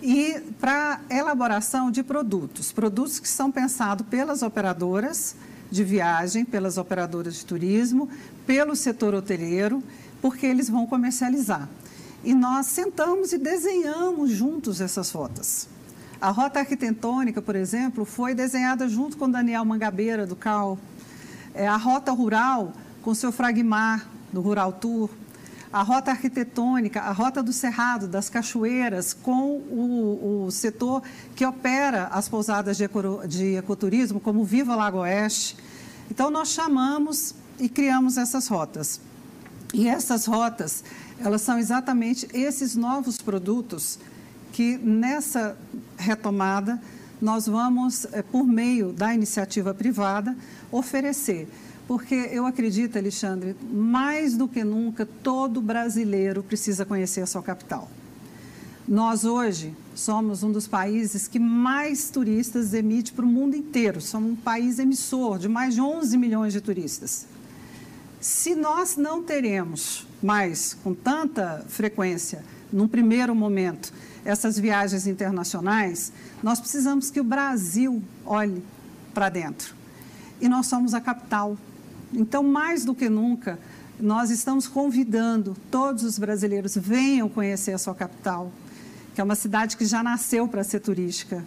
e 0.02 0.40
para 0.60 1.00
elaboração 1.10 1.92
de 1.92 2.04
produtos, 2.04 2.72
produtos 2.72 3.20
que 3.20 3.28
são 3.28 3.52
pensados 3.52 4.06
pelas 4.08 4.42
operadoras 4.42 5.36
de 5.70 5.84
viagem, 5.84 6.44
pelas 6.44 6.78
operadoras 6.78 7.36
de 7.36 7.46
turismo, 7.46 8.10
pelo 8.46 8.76
setor 8.76 9.14
hoteleiro, 9.14 9.82
porque 10.22 10.46
eles 10.46 10.70
vão 10.70 10.86
comercializar. 10.86 11.70
E 12.24 12.34
nós 12.34 12.68
sentamos 12.68 13.32
e 13.32 13.38
desenhamos 13.38 14.32
juntos 14.32 14.82
essas 14.82 15.12
rotas. 15.12 15.68
A 16.20 16.30
rota 16.30 16.60
arquitetônica, 16.60 17.42
por 17.42 17.56
exemplo, 17.56 18.06
foi 18.06 18.36
desenhada 18.36 18.88
junto 18.88 19.18
com 19.18 19.30
Daniel 19.30 19.66
Mangabeira, 19.66 20.28
do 20.28 20.36
CAL. 20.36 20.78
É, 21.54 21.68
a 21.68 21.78
rota 21.78 22.12
rural, 22.12 22.74
com 23.02 23.16
seu 23.16 23.32
Fragmar, 23.32 24.08
do 24.32 24.40
Rural 24.42 24.74
Tour. 24.74 25.10
A 25.72 25.84
rota 25.84 26.12
arquitetônica, 26.12 27.02
a 27.02 27.12
rota 27.12 27.42
do 27.42 27.54
Cerrado, 27.54 28.08
das 28.08 28.30
Cachoeiras, 28.30 29.14
com 29.14 29.58
o, 29.58 30.46
o 30.46 30.52
setor 30.52 31.02
que 31.36 31.46
opera 31.46 32.08
as 32.08 32.28
pousadas 32.28 32.78
de, 32.78 32.90
de 33.28 33.56
ecoturismo, 33.56 34.20
como 34.20 34.44
Viva 34.44 34.76
Lago 34.76 35.00
Oeste. 35.00 35.56
Então, 36.10 36.30
nós 36.30 36.50
chamamos 36.50 37.34
e 37.58 37.70
criamos 37.70 38.18
essas 38.18 38.48
rotas. 38.48 39.00
E 39.74 39.88
essas 39.88 40.26
rotas, 40.26 40.84
elas 41.20 41.42
são 41.42 41.58
exatamente 41.58 42.28
esses 42.34 42.76
novos 42.76 43.18
produtos 43.18 43.98
que 44.52 44.78
nessa 44.78 45.58
retomada 45.98 46.82
nós 47.22 47.46
vamos, 47.46 48.06
eh, 48.12 48.24
por 48.24 48.46
meio 48.46 48.92
da 48.92 49.14
iniciativa 49.14 49.74
privada, 49.74 50.36
oferecer. 50.72 51.48
Porque 51.92 52.16
eu 52.32 52.46
acredito, 52.46 52.98
Alexandre, 52.98 53.54
mais 53.70 54.38
do 54.38 54.48
que 54.48 54.64
nunca, 54.64 55.06
todo 55.06 55.62
brasileiro 55.62 56.42
precisa 56.42 56.86
conhecer 56.86 57.20
a 57.20 57.26
sua 57.26 57.44
capital. 57.44 57.92
Nós 58.88 59.26
hoje 59.26 59.76
somos 59.94 60.42
um 60.42 60.54
dos 60.54 60.70
países 60.70 61.28
que 61.28 61.38
mais 61.38 62.10
turistas 62.10 62.74
emite 62.74 63.12
para 63.12 63.26
o 63.26 63.28
mundo 63.28 63.58
inteiro. 63.58 64.00
Somos 64.00 64.32
um 64.32 64.36
país 64.38 64.80
emissor 64.80 65.38
de 65.38 65.50
mais 65.50 65.74
de 65.74 65.82
11 65.82 66.18
milhões 66.18 66.54
de 66.54 66.62
turistas. 66.62 67.28
Se 68.22 68.56
nós 68.56 68.96
não 68.96 69.22
teremos 69.22 70.08
mais, 70.24 70.74
com 70.74 70.94
tanta 70.94 71.66
frequência, 71.68 72.42
num 72.72 72.88
primeiro 72.88 73.36
momento, 73.36 73.92
essas 74.24 74.58
viagens 74.58 75.08
internacionais, 75.08 76.14
nós 76.42 76.58
precisamos 76.58 77.12
que 77.12 77.20
o 77.20 77.24
Brasil 77.26 78.02
olhe 78.26 78.64
para 79.14 79.28
dentro. 79.28 79.76
E 80.40 80.48
nós 80.48 80.68
somos 80.68 80.94
a 80.94 81.02
capital. 81.02 81.58
Então, 82.14 82.44
mais 82.44 82.84
do 82.86 82.94
que 82.94 83.10
nunca, 83.10 83.58
nós 84.00 84.30
estamos 84.32 84.68
convidando 84.68 85.56
todos 85.70 86.04
os 86.04 86.18
brasileiros 86.18 86.76
venham 86.76 87.30
conhecer 87.30 87.72
a 87.72 87.78
sua 87.78 87.94
capital, 87.94 88.52
que 89.14 89.22
é 89.22 89.24
uma 89.24 89.36
cidade 89.36 89.78
que 89.78 89.86
já 89.86 90.02
nasceu 90.02 90.48
para 90.48 90.64
ser 90.64 90.80
turística. 90.80 91.44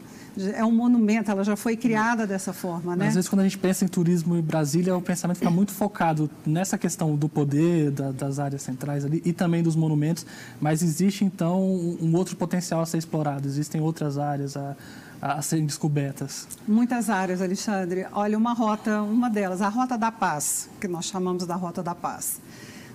É 0.55 0.65
um 0.65 0.73
monumento, 0.73 1.31
ela 1.31 1.45
já 1.45 1.55
foi 1.55 1.77
criada 1.77 2.27
dessa 2.27 2.53
forma, 2.53 2.97
né? 2.97 3.07
Às 3.07 3.15
vezes, 3.15 3.31
quando 3.31 3.41
a 3.41 3.45
gente 3.45 3.57
pensa 3.57 3.85
em 3.85 3.89
turismo 3.89 4.37
em 4.37 4.43
Brasília, 4.43 4.97
o 4.97 5.01
pensamento 5.01 5.39
fica 5.39 5.51
muito 5.51 5.71
focado 5.71 6.29
nessa 6.45 6.77
questão 6.77 7.15
do 7.15 7.29
poder, 7.29 7.93
da, 7.93 8.11
das 8.11 8.41
áreas 8.41 8.63
centrais 8.63 9.05
ali 9.05 9.23
e 9.25 9.33
também 9.33 9.63
dos 9.63 9.77
monumentos, 9.77 10.27
mas 10.61 10.83
existe, 10.83 11.25
então, 11.25 11.63
um 11.63 12.17
outro 12.17 12.35
potencial 12.35 12.81
a 12.81 12.87
ser 12.87 12.99
explorado, 12.99 13.47
existem 13.47 13.81
outras 13.81 14.19
áreas 14.19 14.57
a, 14.57 14.77
a 15.25 15.41
serem 15.41 15.65
descobertas. 15.65 16.47
Muitas 16.69 17.09
áreas, 17.09 17.41
Alexandre. 17.41 18.07
Olha, 18.13 18.37
uma 18.37 18.53
rota, 18.53 19.01
uma 19.01 19.31
delas, 19.31 19.63
a 19.63 19.71
Rota 19.71 19.97
da 19.97 20.13
Paz, 20.13 20.69
que 20.79 20.87
nós 20.87 21.07
chamamos 21.07 21.47
da 21.47 21.55
Rota 21.55 21.83
da 21.83 21.95
Paz. 21.95 22.39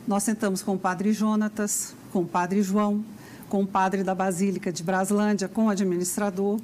Nós 0.08 0.22
sentamos 0.22 0.62
com 0.62 0.76
o 0.76 0.78
Padre 0.78 1.12
Jonatas, 1.12 1.96
com 2.14 2.22
o 2.22 2.28
Padre 2.28 2.62
João, 2.62 3.04
com 3.50 3.64
o 3.64 3.68
Padre 3.68 4.04
da 4.04 4.14
Basílica 4.14 4.72
de 4.72 4.84
Braslândia, 4.84 5.48
com 5.48 5.66
o 5.66 5.70
administrador, 5.70 6.60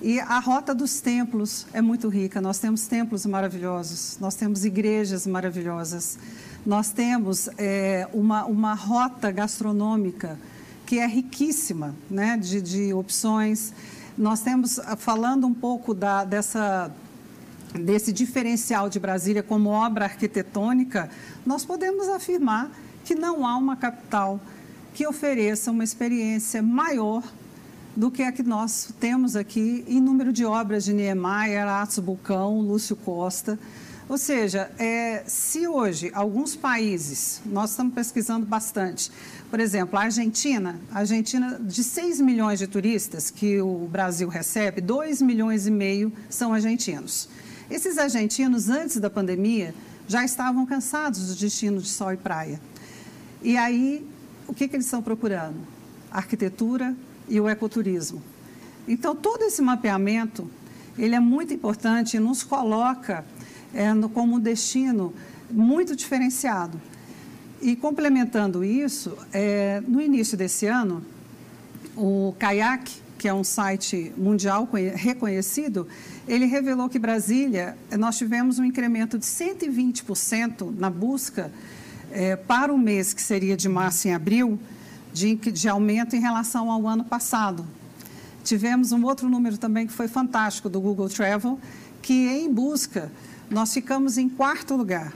e 0.00 0.18
a 0.18 0.38
rota 0.38 0.74
dos 0.74 1.02
templos 1.02 1.66
é 1.74 1.82
muito 1.82 2.08
rica. 2.08 2.40
Nós 2.40 2.58
temos 2.58 2.86
templos 2.86 3.26
maravilhosos, 3.26 4.16
nós 4.18 4.34
temos 4.34 4.64
igrejas 4.64 5.26
maravilhosas, 5.26 6.18
nós 6.64 6.90
temos 6.92 7.50
é, 7.58 8.08
uma, 8.14 8.46
uma 8.46 8.72
rota 8.72 9.30
gastronômica 9.30 10.38
que 10.86 10.98
é 10.98 11.06
riquíssima 11.06 11.94
né, 12.10 12.38
de, 12.38 12.62
de 12.62 12.94
opções. 12.94 13.74
Nós 14.16 14.40
temos, 14.40 14.78
ah, 14.78 14.96
falando 14.96 15.46
um 15.46 15.54
pouco 15.54 15.94
da, 15.94 16.24
dessa, 16.24 16.90
desse 17.74 18.12
diferencial 18.12 18.88
de 18.88 18.98
Brasília 18.98 19.42
como 19.42 19.70
obra 19.70 20.04
arquitetônica, 20.04 21.10
nós 21.44 21.64
podemos 21.64 22.08
afirmar 22.08 22.70
que 23.04 23.14
não 23.14 23.46
há 23.46 23.56
uma 23.56 23.76
capital 23.76 24.40
que 24.92 25.06
ofereça 25.06 25.70
uma 25.70 25.84
experiência 25.84 26.62
maior 26.62 27.22
do 27.96 28.10
que 28.10 28.22
a 28.22 28.32
que 28.32 28.42
nós 28.42 28.92
temos 29.00 29.36
aqui 29.36 29.84
em 29.88 30.00
número 30.00 30.32
de 30.32 30.44
obras 30.44 30.84
de 30.84 30.92
Niemeyer, 30.92 31.66
Atos 31.66 31.98
Bulcão, 31.98 32.60
Lúcio 32.60 32.96
Costa. 32.96 33.58
Ou 34.10 34.18
seja, 34.18 34.68
é, 34.76 35.22
se 35.24 35.68
hoje 35.68 36.10
alguns 36.12 36.56
países, 36.56 37.40
nós 37.46 37.70
estamos 37.70 37.94
pesquisando 37.94 38.44
bastante, 38.44 39.08
por 39.48 39.60
exemplo, 39.60 39.96
a 39.96 40.02
Argentina, 40.02 40.80
a 40.90 40.98
Argentina, 40.98 41.60
de 41.60 41.84
6 41.84 42.20
milhões 42.20 42.58
de 42.58 42.66
turistas 42.66 43.30
que 43.30 43.60
o 43.60 43.86
Brasil 43.86 44.28
recebe, 44.28 44.80
2 44.80 45.22
milhões 45.22 45.68
e 45.68 45.70
meio 45.70 46.12
são 46.28 46.52
argentinos. 46.52 47.28
Esses 47.70 47.98
argentinos, 47.98 48.68
antes 48.68 48.96
da 48.96 49.08
pandemia, 49.08 49.72
já 50.08 50.24
estavam 50.24 50.66
cansados 50.66 51.28
do 51.28 51.36
destino 51.36 51.80
de 51.80 51.88
sol 51.88 52.12
e 52.12 52.16
praia. 52.16 52.60
E 53.40 53.56
aí, 53.56 54.04
o 54.48 54.52
que, 54.52 54.66
que 54.66 54.74
eles 54.74 54.86
estão 54.86 55.00
procurando? 55.00 55.60
Arquitetura, 56.10 56.96
e 57.28 57.40
o 57.40 57.48
ecoturismo. 57.48 58.20
Então, 58.88 59.14
todo 59.14 59.44
esse 59.44 59.62
mapeamento 59.62 60.50
ele 60.98 61.14
é 61.14 61.20
muito 61.20 61.54
importante 61.54 62.16
e 62.16 62.20
nos 62.20 62.42
coloca 62.42 63.24
é, 63.74 63.92
no, 63.92 64.08
como 64.08 64.36
um 64.36 64.40
destino 64.40 65.12
muito 65.50 65.94
diferenciado. 65.96 66.80
E 67.60 67.76
complementando 67.76 68.64
isso, 68.64 69.16
é, 69.32 69.82
no 69.86 70.00
início 70.00 70.36
desse 70.36 70.66
ano, 70.66 71.04
o 71.96 72.34
Kayak, 72.38 72.90
que 73.18 73.28
é 73.28 73.34
um 73.34 73.44
site 73.44 74.12
mundial 74.16 74.66
reconhecido, 74.94 75.86
ele 76.26 76.46
revelou 76.46 76.88
que 76.88 76.98
Brasília, 76.98 77.76
nós 77.98 78.16
tivemos 78.16 78.58
um 78.58 78.64
incremento 78.64 79.18
de 79.18 79.26
120% 79.26 80.74
na 80.78 80.88
busca 80.88 81.52
é, 82.10 82.34
para 82.34 82.72
o 82.72 82.78
mês 82.78 83.12
que 83.12 83.20
seria 83.20 83.56
de 83.56 83.68
março 83.68 84.08
e 84.08 84.10
abril, 84.10 84.58
de, 85.12 85.34
de 85.34 85.68
aumento 85.68 86.16
em 86.16 86.20
relação 86.20 86.70
ao 86.70 86.86
ano 86.86 87.04
passado. 87.04 87.66
Tivemos 88.42 88.90
um 88.92 89.04
outro 89.04 89.28
número 89.28 89.58
também 89.58 89.86
que 89.86 89.92
foi 89.92 90.08
fantástico 90.08 90.68
do 90.68 90.80
Google 90.80 91.08
Travel, 91.08 91.58
que 92.00 92.26
em 92.26 92.52
busca 92.52 93.12
nós 93.50 93.74
ficamos 93.74 94.16
em 94.16 94.28
quarto 94.28 94.76
lugar 94.76 95.12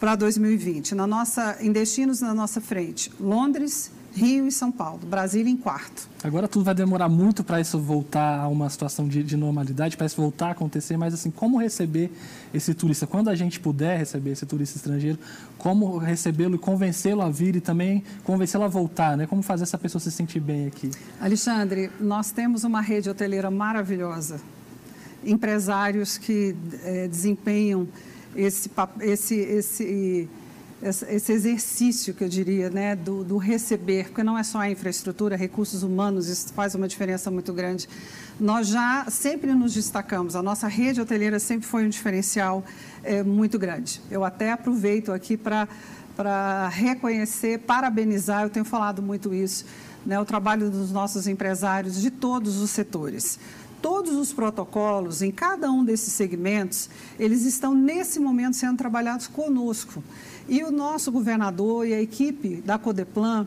para 0.00 0.14
2020, 0.14 0.94
na 0.94 1.06
nossa, 1.06 1.56
em 1.60 1.72
destinos 1.72 2.20
na 2.20 2.34
nossa 2.34 2.60
frente. 2.60 3.10
Londres, 3.18 3.90
Rio 4.16 4.46
e 4.46 4.52
São 4.52 4.72
Paulo, 4.72 5.00
Brasília 5.06 5.50
em 5.50 5.56
quarto. 5.56 6.08
Agora 6.24 6.48
tudo 6.48 6.64
vai 6.64 6.74
demorar 6.74 7.08
muito 7.08 7.44
para 7.44 7.60
isso 7.60 7.78
voltar 7.78 8.40
a 8.40 8.48
uma 8.48 8.68
situação 8.70 9.06
de, 9.06 9.22
de 9.22 9.36
normalidade, 9.36 9.96
para 9.96 10.06
isso 10.06 10.20
voltar 10.20 10.48
a 10.48 10.50
acontecer, 10.52 10.96
mas 10.96 11.12
assim, 11.12 11.30
como 11.30 11.58
receber 11.58 12.10
esse 12.52 12.72
turista? 12.74 13.06
Quando 13.06 13.28
a 13.28 13.34
gente 13.34 13.60
puder 13.60 13.98
receber 13.98 14.30
esse 14.30 14.46
turista 14.46 14.78
estrangeiro, 14.78 15.18
como 15.58 15.98
recebê-lo 15.98 16.56
e 16.56 16.58
convencê-lo 16.58 17.20
a 17.22 17.30
vir 17.30 17.56
e 17.56 17.60
também 17.60 18.02
convencê-lo 18.24 18.64
a 18.64 18.68
voltar, 18.68 19.16
né? 19.16 19.26
Como 19.26 19.42
fazer 19.42 19.64
essa 19.64 19.78
pessoa 19.78 20.00
se 20.00 20.10
sentir 20.10 20.40
bem 20.40 20.66
aqui? 20.66 20.90
Alexandre, 21.20 21.90
nós 22.00 22.30
temos 22.30 22.64
uma 22.64 22.80
rede 22.80 23.10
hoteleira 23.10 23.50
maravilhosa, 23.50 24.40
empresários 25.26 26.16
que 26.16 26.54
é, 26.84 27.08
desempenham 27.08 27.88
esse, 28.34 28.70
esse, 29.00 29.34
esse 29.34 30.28
esse 30.82 31.32
exercício 31.32 32.12
que 32.12 32.22
eu 32.22 32.28
diria, 32.28 32.68
né, 32.68 32.94
do, 32.94 33.24
do, 33.24 33.38
receber, 33.38 34.08
porque 34.08 34.22
não 34.22 34.36
é 34.36 34.42
só 34.42 34.58
a 34.58 34.70
infraestrutura, 34.70 35.34
recursos 35.34 35.82
humanos, 35.82 36.28
isso 36.28 36.52
faz 36.52 36.74
uma 36.74 36.86
diferença 36.86 37.30
muito 37.30 37.52
grande. 37.52 37.88
Nós 38.38 38.68
já 38.68 39.06
sempre 39.08 39.54
nos 39.54 39.72
destacamos, 39.72 40.36
a 40.36 40.42
nossa 40.42 40.68
rede 40.68 41.00
hoteleira 41.00 41.38
sempre 41.38 41.66
foi 41.66 41.86
um 41.86 41.88
diferencial 41.88 42.62
é, 43.02 43.22
muito 43.22 43.58
grande. 43.58 44.02
Eu 44.10 44.22
até 44.22 44.52
aproveito 44.52 45.12
aqui 45.12 45.36
para 45.36 45.66
para 46.14 46.68
reconhecer, 46.68 47.58
parabenizar, 47.58 48.44
eu 48.44 48.48
tenho 48.48 48.64
falado 48.64 49.02
muito 49.02 49.34
isso, 49.34 49.66
né, 50.06 50.18
o 50.18 50.24
trabalho 50.24 50.70
dos 50.70 50.90
nossos 50.90 51.26
empresários 51.26 52.00
de 52.00 52.10
todos 52.10 52.56
os 52.56 52.70
setores 52.70 53.38
todos 53.80 54.14
os 54.14 54.32
protocolos 54.32 55.22
em 55.22 55.30
cada 55.30 55.70
um 55.70 55.84
desses 55.84 56.12
segmentos, 56.12 56.88
eles 57.18 57.44
estão 57.44 57.74
nesse 57.74 58.18
momento 58.18 58.56
sendo 58.56 58.76
trabalhados 58.76 59.26
conosco. 59.26 60.02
E 60.48 60.62
o 60.62 60.70
nosso 60.70 61.10
governador 61.10 61.86
e 61.86 61.94
a 61.94 62.00
equipe 62.00 62.62
da 62.62 62.78
Codeplan, 62.78 63.46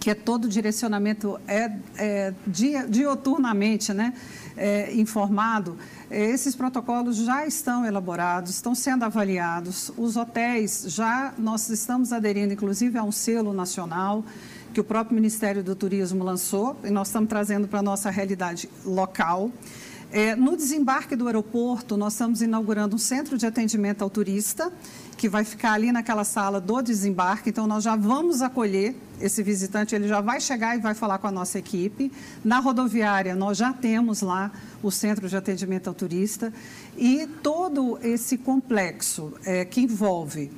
que 0.00 0.10
é 0.10 0.14
todo 0.14 0.44
o 0.44 0.48
direcionamento 0.48 1.38
é, 1.46 1.72
é 1.96 2.34
dioturnamente 2.88 3.92
né, 3.92 4.14
é, 4.56 4.94
informado, 4.94 5.76
é, 6.10 6.30
esses 6.30 6.54
protocolos 6.54 7.16
já 7.16 7.46
estão 7.46 7.84
elaborados, 7.84 8.52
estão 8.52 8.74
sendo 8.74 9.04
avaliados. 9.04 9.90
Os 9.96 10.16
hotéis 10.16 10.84
já, 10.86 11.34
nós 11.36 11.68
estamos 11.68 12.12
aderindo, 12.12 12.52
inclusive, 12.52 12.96
a 12.96 13.02
um 13.02 13.12
selo 13.12 13.52
nacional 13.52 14.24
que 14.72 14.80
o 14.80 14.84
próprio 14.84 15.14
Ministério 15.14 15.62
do 15.62 15.74
Turismo 15.74 16.24
lançou 16.24 16.76
e 16.84 16.90
nós 16.90 17.08
estamos 17.08 17.28
trazendo 17.28 17.68
para 17.68 17.80
a 17.80 17.82
nossa 17.82 18.10
realidade 18.10 18.68
local. 18.84 19.50
É, 20.10 20.34
no 20.34 20.56
desembarque 20.56 21.14
do 21.14 21.26
aeroporto, 21.26 21.94
nós 21.94 22.14
estamos 22.14 22.40
inaugurando 22.40 22.96
um 22.96 22.98
centro 22.98 23.36
de 23.36 23.44
atendimento 23.44 24.00
ao 24.00 24.08
turista, 24.08 24.72
que 25.18 25.28
vai 25.28 25.44
ficar 25.44 25.72
ali 25.72 25.92
naquela 25.92 26.24
sala 26.24 26.58
do 26.58 26.80
desembarque. 26.80 27.50
Então, 27.50 27.66
nós 27.66 27.84
já 27.84 27.94
vamos 27.94 28.40
acolher 28.40 28.94
esse 29.20 29.42
visitante, 29.42 29.94
ele 29.94 30.08
já 30.08 30.22
vai 30.22 30.40
chegar 30.40 30.76
e 30.76 30.80
vai 30.80 30.94
falar 30.94 31.18
com 31.18 31.26
a 31.26 31.30
nossa 31.30 31.58
equipe. 31.58 32.10
Na 32.42 32.58
rodoviária, 32.58 33.34
nós 33.34 33.58
já 33.58 33.70
temos 33.70 34.22
lá 34.22 34.50
o 34.82 34.90
centro 34.90 35.28
de 35.28 35.36
atendimento 35.36 35.88
ao 35.88 35.94
turista. 35.94 36.54
E 36.96 37.26
todo 37.42 37.98
esse 38.02 38.38
complexo 38.38 39.34
é, 39.44 39.66
que 39.66 39.82
envolve 39.82 40.50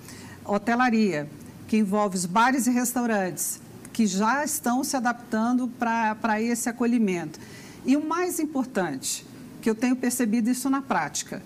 hotelaria, 0.45 1.29
que 1.67 1.77
envolve 1.77 2.17
os 2.17 2.27
bares 2.27 2.69
e 2.69 2.71
restaurantes, 2.71 3.61
que 3.93 4.07
já 4.07 4.45
estão 4.45 4.85
se 4.85 4.97
adaptando 4.97 5.69
para 5.69 6.41
esse 6.41 6.69
acolhimento. 6.69 7.39
E 7.85 7.97
o 7.97 8.05
mais 8.07 8.39
importante, 8.39 9.27
que 9.61 9.69
eu 9.69 9.75
tenho 9.75 9.97
percebido 9.97 10.51
isso 10.51 10.69
na 10.71 10.83
prática. 10.83 11.43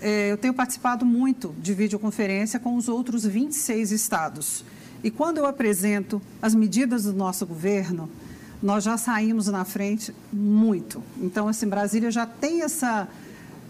É, 0.00 0.30
eu 0.30 0.36
tenho 0.36 0.52
participado 0.52 1.04
muito 1.04 1.54
de 1.58 1.72
videoconferência 1.74 2.60
com 2.60 2.76
os 2.76 2.88
outros 2.88 3.24
26 3.24 3.92
estados. 3.92 4.64
E 5.02 5.10
quando 5.10 5.38
eu 5.38 5.46
apresento 5.46 6.20
as 6.40 6.54
medidas 6.54 7.04
do 7.04 7.12
nosso 7.12 7.46
governo, 7.46 8.10
nós 8.62 8.84
já 8.84 8.96
saímos 8.96 9.46
na 9.48 9.64
frente 9.64 10.14
muito. 10.32 11.02
Então, 11.18 11.48
assim, 11.48 11.68
Brasília 11.68 12.10
já 12.10 12.26
tem 12.26 12.62
essa. 12.62 13.08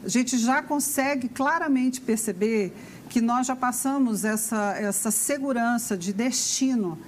A 0.05 0.09
gente 0.09 0.39
já 0.39 0.63
consegue 0.63 1.29
claramente 1.29 2.01
perceber 2.01 2.73
que 3.09 3.21
nós 3.21 3.47
já 3.47 3.57
passamos 3.57 4.25
essa, 4.25 4.75
essa 4.79 5.11
segurança 5.11 5.97
de 5.97 6.13
destino 6.13 6.99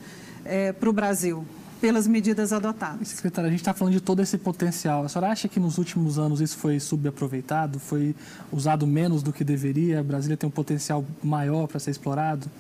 é, 0.49 0.73
para 0.73 0.89
o 0.89 0.93
Brasil 0.93 1.47
pelas 1.81 2.09
medidas 2.09 2.53
adotadas. 2.53 3.09
Secretária, 3.09 3.47
a 3.47 3.51
gente 3.51 3.61
está 3.61 3.73
falando 3.73 3.95
de 3.95 4.01
todo 4.01 4.21
esse 4.21 4.37
potencial. 4.37 5.05
A 5.05 5.09
senhora 5.09 5.31
acha 5.31 5.47
que 5.47 5.61
nos 5.61 5.79
últimos 5.79 6.19
anos 6.19 6.41
isso 6.41 6.59
foi 6.59 6.81
subaproveitado, 6.81 7.79
foi 7.79 8.17
usado 8.51 8.87
menos 8.87 9.23
do 9.23 9.33
que 9.33 9.45
deveria? 9.45 10.01
A 10.01 10.03
Brasília 10.03 10.37
tem 10.37 10.49
um 10.49 10.53
potencial 10.53 11.05
maior 11.23 11.69
para 11.69 11.79
ser 11.79 11.93
explorado? 11.93 12.51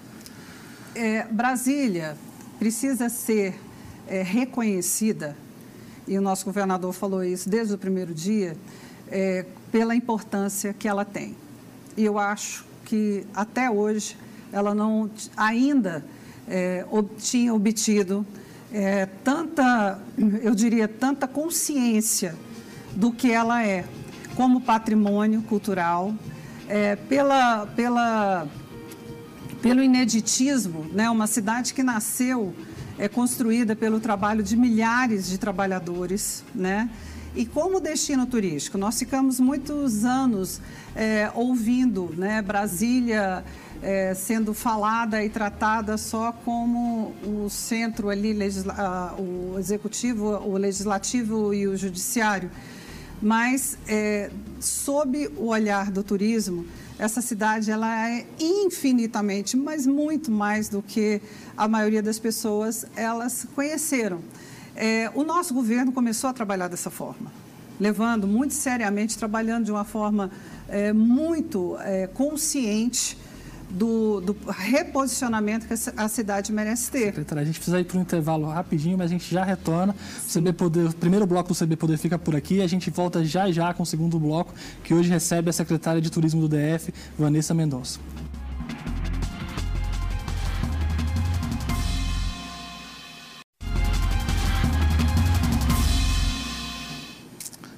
É, 0.94 1.24
Brasília 1.24 2.16
precisa 2.58 3.08
ser 3.08 3.58
é, 4.06 4.22
reconhecida, 4.22 5.36
e 6.06 6.16
o 6.16 6.20
nosso 6.20 6.44
governador 6.44 6.92
falou 6.92 7.22
isso 7.22 7.48
desde 7.48 7.74
o 7.74 7.78
primeiro 7.78 8.14
dia, 8.14 8.56
é, 9.10 9.44
pela 9.70 9.94
importância 9.94 10.72
que 10.72 10.86
ela 10.86 11.04
tem. 11.04 11.36
E 11.96 12.04
eu 12.04 12.18
acho 12.18 12.64
que 12.84 13.26
até 13.34 13.68
hoje 13.68 14.16
ela 14.52 14.74
não 14.74 15.10
ainda 15.36 16.04
é, 16.48 16.84
tinha 17.18 17.54
obtido 17.54 18.26
é, 18.72 19.06
tanta, 19.24 19.98
eu 20.42 20.54
diria, 20.54 20.86
tanta 20.86 21.26
consciência 21.26 22.34
do 22.94 23.12
que 23.12 23.30
ela 23.30 23.64
é 23.64 23.84
como 24.34 24.60
patrimônio 24.60 25.42
cultural, 25.42 26.14
é, 26.68 26.96
pela, 26.96 27.66
pela, 27.66 28.46
pelo 29.60 29.82
ineditismo, 29.82 30.86
né? 30.92 31.10
uma 31.10 31.26
cidade 31.26 31.74
que 31.74 31.82
nasceu, 31.82 32.54
é 32.98 33.08
construída 33.08 33.74
pelo 33.74 34.00
trabalho 34.00 34.42
de 34.42 34.56
milhares 34.56 35.28
de 35.28 35.38
trabalhadores, 35.38 36.44
né? 36.54 36.90
E 37.36 37.46
como 37.46 37.78
destino 37.78 38.26
turístico, 38.26 38.76
nós 38.76 38.98
ficamos 38.98 39.38
muitos 39.38 40.04
anos 40.04 40.60
é, 40.96 41.30
ouvindo 41.34 42.12
né, 42.16 42.42
Brasília 42.42 43.44
é, 43.82 44.14
sendo 44.14 44.52
falada 44.52 45.24
e 45.24 45.28
tratada 45.28 45.96
só 45.96 46.32
como 46.44 47.14
o 47.24 47.48
centro 47.48 48.08
ali, 48.08 48.32
legisla, 48.32 49.14
o 49.18 49.58
executivo, 49.58 50.26
o 50.44 50.56
legislativo 50.56 51.54
e 51.54 51.66
o 51.66 51.76
judiciário. 51.76 52.50
Mas, 53.20 53.76
é, 53.88 54.30
sob 54.60 55.28
o 55.36 55.48
olhar 55.48 55.90
do 55.90 56.02
turismo, 56.02 56.64
essa 56.98 57.20
cidade 57.20 57.70
ela 57.70 58.08
é 58.08 58.26
infinitamente, 58.40 59.56
mas 59.56 59.86
muito 59.86 60.30
mais 60.30 60.68
do 60.68 60.82
que 60.82 61.20
a 61.56 61.68
maioria 61.68 62.02
das 62.02 62.18
pessoas 62.18 62.84
elas 62.96 63.46
conheceram. 63.54 64.20
É, 64.74 65.10
o 65.14 65.24
nosso 65.24 65.54
governo 65.54 65.92
começou 65.92 66.30
a 66.30 66.32
trabalhar 66.32 66.68
dessa 66.68 66.90
forma, 66.90 67.32
levando 67.80 68.26
muito 68.26 68.54
seriamente, 68.54 69.18
trabalhando 69.18 69.64
de 69.64 69.72
uma 69.72 69.84
forma 69.84 70.30
é, 70.68 70.92
muito 70.92 71.76
é, 71.80 72.06
consciente 72.08 73.16
do, 73.70 74.20
do, 74.20 74.36
reposicionamento 74.50 75.66
que 75.66 75.74
a 75.96 76.08
cidade 76.08 76.52
merece 76.52 76.90
ter. 76.90 77.06
Secretária, 77.06 77.42
a 77.42 77.46
gente 77.46 77.56
precisa 77.56 77.80
ir 77.80 77.84
para 77.84 77.98
um 77.98 78.02
intervalo 78.02 78.46
rapidinho, 78.46 78.96
mas 78.96 79.06
a 79.06 79.12
gente 79.12 79.32
já 79.32 79.44
retorna. 79.44 79.94
O, 80.26 80.32
CB 80.32 80.52
Poder, 80.52 80.86
o 80.86 80.94
primeiro 80.94 81.26
bloco 81.26 81.52
do 81.52 81.54
CB 81.54 81.76
Poder 81.76 81.98
fica 81.98 82.18
por 82.18 82.34
aqui. 82.34 82.62
A 82.62 82.66
gente 82.66 82.90
volta 82.90 83.24
já 83.24 83.50
já 83.50 83.72
com 83.74 83.82
o 83.82 83.86
segundo 83.86 84.18
bloco, 84.18 84.54
que 84.82 84.94
hoje 84.94 85.08
recebe 85.10 85.50
a 85.50 85.52
secretária 85.52 86.00
de 86.00 86.10
Turismo 86.10 86.46
do 86.46 86.48
DF, 86.48 86.92
Vanessa 87.18 87.54
Mendonça. 87.54 87.98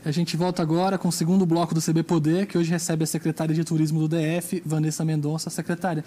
A 0.02 0.10
gente 0.10 0.34
volta 0.34 0.62
agora 0.62 0.96
com 0.96 1.08
o 1.08 1.12
segundo 1.12 1.44
bloco 1.44 1.74
do 1.74 1.82
CB 1.82 2.02
Poder, 2.04 2.46
que 2.46 2.56
hoje 2.56 2.70
recebe 2.70 3.04
a 3.04 3.06
secretária 3.06 3.54
de 3.54 3.62
Turismo 3.62 4.00
do 4.00 4.08
DF, 4.08 4.62
Vanessa 4.64 5.04
Mendonça. 5.04 5.50
Secretária, 5.50 6.02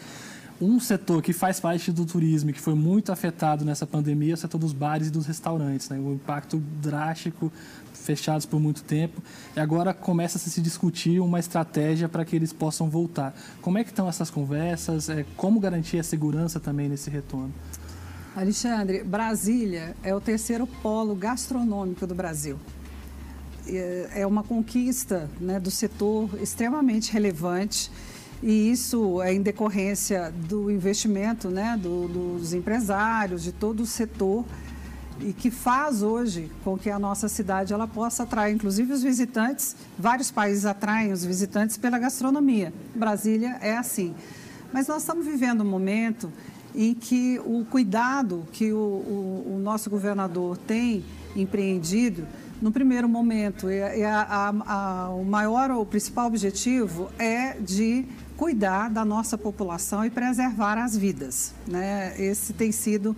Um 0.60 0.80
setor 0.80 1.22
que 1.22 1.32
faz 1.32 1.60
parte 1.60 1.92
do 1.92 2.04
turismo 2.04 2.50
e 2.50 2.54
que 2.54 2.60
foi 2.60 2.74
muito 2.74 3.12
afetado 3.12 3.64
nessa 3.64 3.86
pandemia 3.86 4.32
é 4.32 4.34
o 4.34 4.38
setor 4.38 4.58
dos 4.58 4.74
bares 4.74 5.10
e 5.10 5.12
dos 5.12 5.28
restaurantes. 5.28 5.90
Né? 5.90 6.00
O 6.00 6.14
impacto 6.14 6.58
drástico, 6.82 7.52
fechados 7.94 8.48
por 8.48 8.60
muito 8.60 8.84
tempo. 8.84 9.22
E 9.56 9.60
agora 9.60 9.94
começa 9.94 10.40
a 10.40 10.42
se 10.42 10.60
discutir 10.60 11.20
uma 11.20 11.40
estratégia 11.40 12.10
para 12.10 12.26
que 12.26 12.36
eles 12.36 12.52
possam 12.52 12.90
voltar. 12.90 13.36
Como 13.62 13.78
é 13.78 13.84
que 13.84 13.92
estão 13.92 14.10
essas 14.10 14.32
conversas? 14.32 15.08
É, 15.08 15.24
como 15.38 15.60
garantir 15.60 16.00
a 16.00 16.04
segurança 16.04 16.60
também 16.60 16.90
nesse 16.90 17.12
retorno? 17.12 17.54
Alexandre, 18.36 19.04
Brasília 19.04 19.96
é 20.02 20.16
o 20.16 20.20
terceiro 20.20 20.66
polo 20.66 21.14
gastronômico 21.14 22.08
do 22.08 22.16
Brasil. 22.16 22.58
É 24.14 24.26
uma 24.28 24.44
conquista 24.44 25.30
né, 25.40 25.60
do 25.60 25.72
setor 25.72 26.30
extremamente 26.42 27.12
relevante 27.12 27.90
e 28.44 28.70
isso 28.70 29.22
é 29.22 29.34
em 29.34 29.42
decorrência 29.42 30.34
do 30.50 30.70
investimento 30.70 31.50
né, 31.50 31.80
do, 31.82 32.10
dos 32.10 32.54
empresários, 32.54 33.42
de 33.42 33.54
todo 33.54 33.84
o 33.84 33.86
setor 33.86 34.44
e 35.22 35.32
que 35.32 35.50
faz 35.50 36.02
hoje 36.02 36.52
com 36.62 36.78
que 36.78 36.90
a 36.90 37.00
nossa 37.00 37.30
cidade 37.30 37.72
ela 37.72 37.88
possa 37.88 38.24
atrair, 38.24 38.54
inclusive 38.54 38.92
os 38.92 39.02
visitantes. 39.02 39.78
Vários 39.98 40.30
países 40.30 40.66
atraem 40.66 41.14
os 41.14 41.24
visitantes 41.24 41.78
pela 41.78 41.98
gastronomia. 41.98 42.74
Brasília 42.94 43.58
é 43.62 43.78
assim. 43.78 44.14
Mas 44.74 44.88
nós 44.88 45.04
estamos 45.04 45.26
vivendo 45.26 45.62
um 45.62 45.70
momento 45.70 46.30
em 46.76 46.94
que 46.94 47.40
o 47.46 47.64
cuidado 47.64 48.46
que 48.52 48.74
o, 48.74 48.78
o, 48.78 49.54
o 49.56 49.60
nosso 49.60 49.90
governador 49.90 50.58
tem 50.58 51.06
empreendido 51.34 52.28
no 52.64 52.72
primeiro 52.72 53.10
momento, 53.10 53.68
é, 53.68 54.06
a, 54.06 54.22
a, 54.22 55.06
a, 55.06 55.10
o 55.10 55.26
maior, 55.26 55.70
o 55.72 55.86
principal 55.86 56.28
objetivo 56.28 57.10
é 57.20 57.58
de 57.60 58.06
cuidar 58.38 58.90
da 58.90 59.04
nossa 59.04 59.38
população 59.38 60.06
e 60.06 60.10
preservar 60.10 60.78
as 60.78 60.96
vidas. 60.96 61.54
Né? 61.68 62.16
Esse 62.18 62.54
tem 62.54 62.72
sido, 62.72 63.18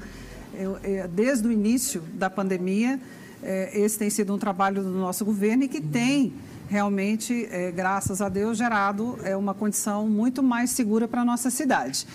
desde 1.13 1.47
o 1.47 1.51
início 1.51 2.01
da 2.15 2.27
pandemia, 2.27 2.99
é, 3.43 3.79
esse 3.79 3.99
tem 3.99 4.09
sido 4.09 4.33
um 4.33 4.39
trabalho 4.39 4.81
do 4.81 4.89
nosso 4.89 5.23
governo 5.23 5.65
e 5.65 5.67
que 5.67 5.79
tem 5.79 6.33
realmente, 6.67 7.47
é, 7.51 7.71
graças 7.71 8.23
a 8.23 8.29
Deus, 8.29 8.57
gerado 8.57 9.15
uma 9.37 9.53
condição 9.53 10.07
muito 10.07 10.41
mais 10.41 10.71
segura 10.71 11.07
para 11.07 11.21
a 11.21 11.25
nossa 11.25 11.51
cidade. 11.51 12.07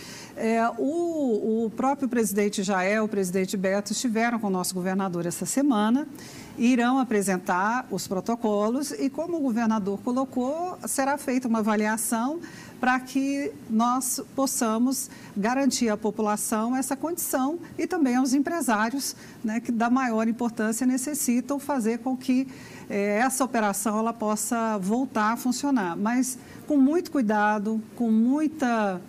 o, 0.78 1.66
o 1.66 1.70
próprio 1.70 2.08
presidente 2.08 2.64
Jael, 2.64 3.04
o 3.04 3.08
presidente 3.08 3.56
Beto, 3.56 3.92
estiveram 3.92 4.40
com 4.40 4.48
o 4.48 4.50
nosso 4.50 4.74
governador 4.74 5.26
essa 5.26 5.46
semana 5.46 6.08
irão 6.58 6.98
apresentar 6.98 7.86
os 7.90 8.06
protocolos 8.06 8.90
e, 8.92 9.08
como 9.08 9.36
o 9.36 9.40
governador 9.40 9.98
colocou, 10.04 10.78
será 10.86 11.16
feita 11.16 11.48
uma 11.48 11.60
avaliação 11.60 12.40
para 12.80 12.98
que 12.98 13.52
nós 13.68 14.20
possamos 14.34 15.10
garantir 15.36 15.90
à 15.90 15.96
população 15.96 16.74
essa 16.74 16.96
condição 16.96 17.58
e 17.78 17.86
também 17.86 18.16
aos 18.16 18.32
empresários, 18.32 19.14
né, 19.44 19.60
que 19.60 19.70
da 19.70 19.90
maior 19.90 20.26
importância 20.26 20.86
necessitam 20.86 21.58
fazer 21.58 21.98
com 21.98 22.16
que 22.16 22.48
eh, 22.88 23.18
essa 23.18 23.44
operação 23.44 23.98
ela 23.98 24.14
possa 24.14 24.78
voltar 24.78 25.32
a 25.32 25.36
funcionar, 25.36 25.96
mas 25.96 26.38
com 26.66 26.78
muito 26.78 27.10
cuidado, 27.10 27.82
com 27.94 28.10
muita 28.10 29.00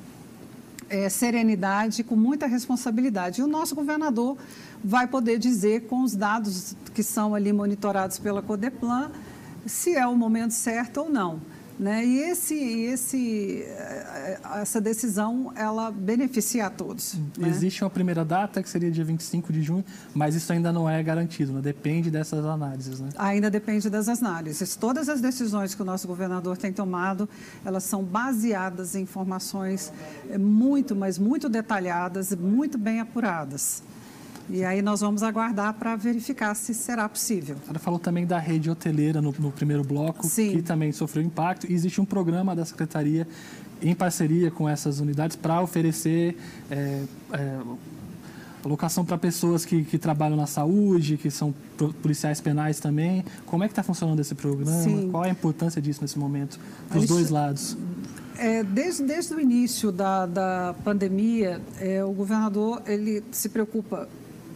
eh, 0.90 1.08
serenidade, 1.08 2.04
com 2.04 2.18
muita 2.18 2.48
responsabilidade. 2.48 3.40
E 3.40 3.44
o 3.44 3.48
nosso 3.48 3.74
governador 3.74 4.38
vai 4.84 5.08
poder 5.08 5.38
dizer 5.38 5.88
com 5.88 6.04
os 6.04 6.16
dados 6.16 6.76
que 6.94 7.04
são 7.04 7.34
ali 7.34 7.54
monitorados 7.54 8.20
pela 8.20 8.42
Codeplan 8.42 9.12
se 9.66 9.96
é 9.96 10.06
o 10.08 10.16
momento 10.16 10.52
certo 10.52 11.02
ou 11.02 11.10
não. 11.10 11.40
Né? 11.80 12.06
E 12.06 12.20
esse, 12.20 12.54
esse, 12.54 13.64
eh, 13.64 14.40
essa 14.62 14.80
decisão, 14.80 15.52
ela 15.56 15.90
beneficia 15.90 16.68
a 16.68 16.70
todos. 16.70 17.16
Né? 17.36 17.50
Existe 17.50 17.84
uma 17.84 17.90
primeira 17.90 18.24
data, 18.24 18.62
que 18.62 18.70
seria 18.70 18.92
dia 18.92 19.04
25 19.04 19.52
de 19.52 19.64
junho, 19.64 19.84
mas 20.14 20.36
isso 20.36 20.54
ainda 20.54 20.72
não 20.72 20.88
é 20.88 21.02
garantido, 21.02 21.54
né? 21.54 21.60
depende 21.60 22.12
dessas 22.12 22.46
análises. 22.46 23.00
Né? 23.00 23.10
Ainda 23.18 23.50
depende 23.50 23.90
das 23.90 24.08
análises. 24.08 24.76
Todas 24.76 25.10
as 25.10 25.22
decisões 25.22 25.74
que 25.74 25.82
o 25.82 25.86
nosso 25.86 26.08
governador 26.08 26.56
tem 26.56 26.72
tomado, 26.72 27.28
elas 27.66 27.84
são 27.84 28.04
baseadas 28.04 28.94
em 28.94 29.02
informações 29.02 29.92
eh, 30.30 30.38
muito, 30.38 30.96
mas 30.96 31.18
muito 31.18 31.50
detalhadas, 31.50 32.36
muito 32.36 32.78
bem 32.78 33.00
apuradas. 33.00 33.82
E 34.50 34.64
aí 34.64 34.82
nós 34.82 35.02
vamos 35.02 35.24
aguardar 35.24 35.74
para 35.74 35.96
verificar 35.96 36.54
se 36.56 36.74
será 36.74 37.08
possível. 37.08 37.56
Ela 37.70 37.80
falou 37.80 38.00
também 38.00 38.26
da 38.26 38.38
rede 38.38 38.70
hoteleira 38.70 39.22
no, 39.22 39.34
no 39.38 39.52
primeiro 39.52 39.84
bloco, 39.84 40.26
Sim. 40.28 40.52
que 40.52 40.62
também 40.62 40.92
sofreu 40.92 41.24
impacto. 41.24 41.70
E 41.70 41.74
existe 41.74 42.02
um 42.02 42.06
programa 42.06 42.56
da 42.56 42.66
Secretaria 42.66 43.28
em 43.82 43.96
parceria 43.96 44.52
com 44.52 44.70
essas 44.70 45.00
unidades 45.00 45.36
para 45.36 45.62
oferecer 45.62 46.38
é, 46.70 47.04
é, 47.34 47.60
locação 48.64 49.04
para 49.04 49.18
pessoas 49.18 49.66
que, 49.66 49.84
que, 49.84 49.98
trabalham 49.98 50.38
na 50.38 50.46
saúde, 50.46 51.18
que 51.18 51.32
são 51.32 51.54
policiais 52.02 52.40
penais 52.40 52.80
também. 52.80 53.26
Como 53.46 53.64
é 53.64 53.68
que 53.68 53.72
está 53.72 53.84
funcionando 53.84 54.20
esse 54.20 54.36
programa? 54.36 54.84
Sim. 54.84 55.10
Qual 55.10 55.26
é 55.26 55.30
a 55.30 55.32
importância 55.32 55.82
disso 55.82 56.02
nesse 56.02 56.20
momento, 56.20 56.60
dos 56.92 57.08
dois 57.08 57.30
lados? 57.30 57.76
É, 58.38 58.64
desde, 58.64 59.04
desde 59.04 59.34
o 59.34 59.40
início 59.40 59.92
da, 59.92 60.26
da 60.26 60.76
pandemia, 60.84 61.62
é, 61.80 62.04
o 62.04 62.12
governador 62.12 62.82
ele 62.86 63.24
se 63.32 63.50
preocupa 63.50 64.08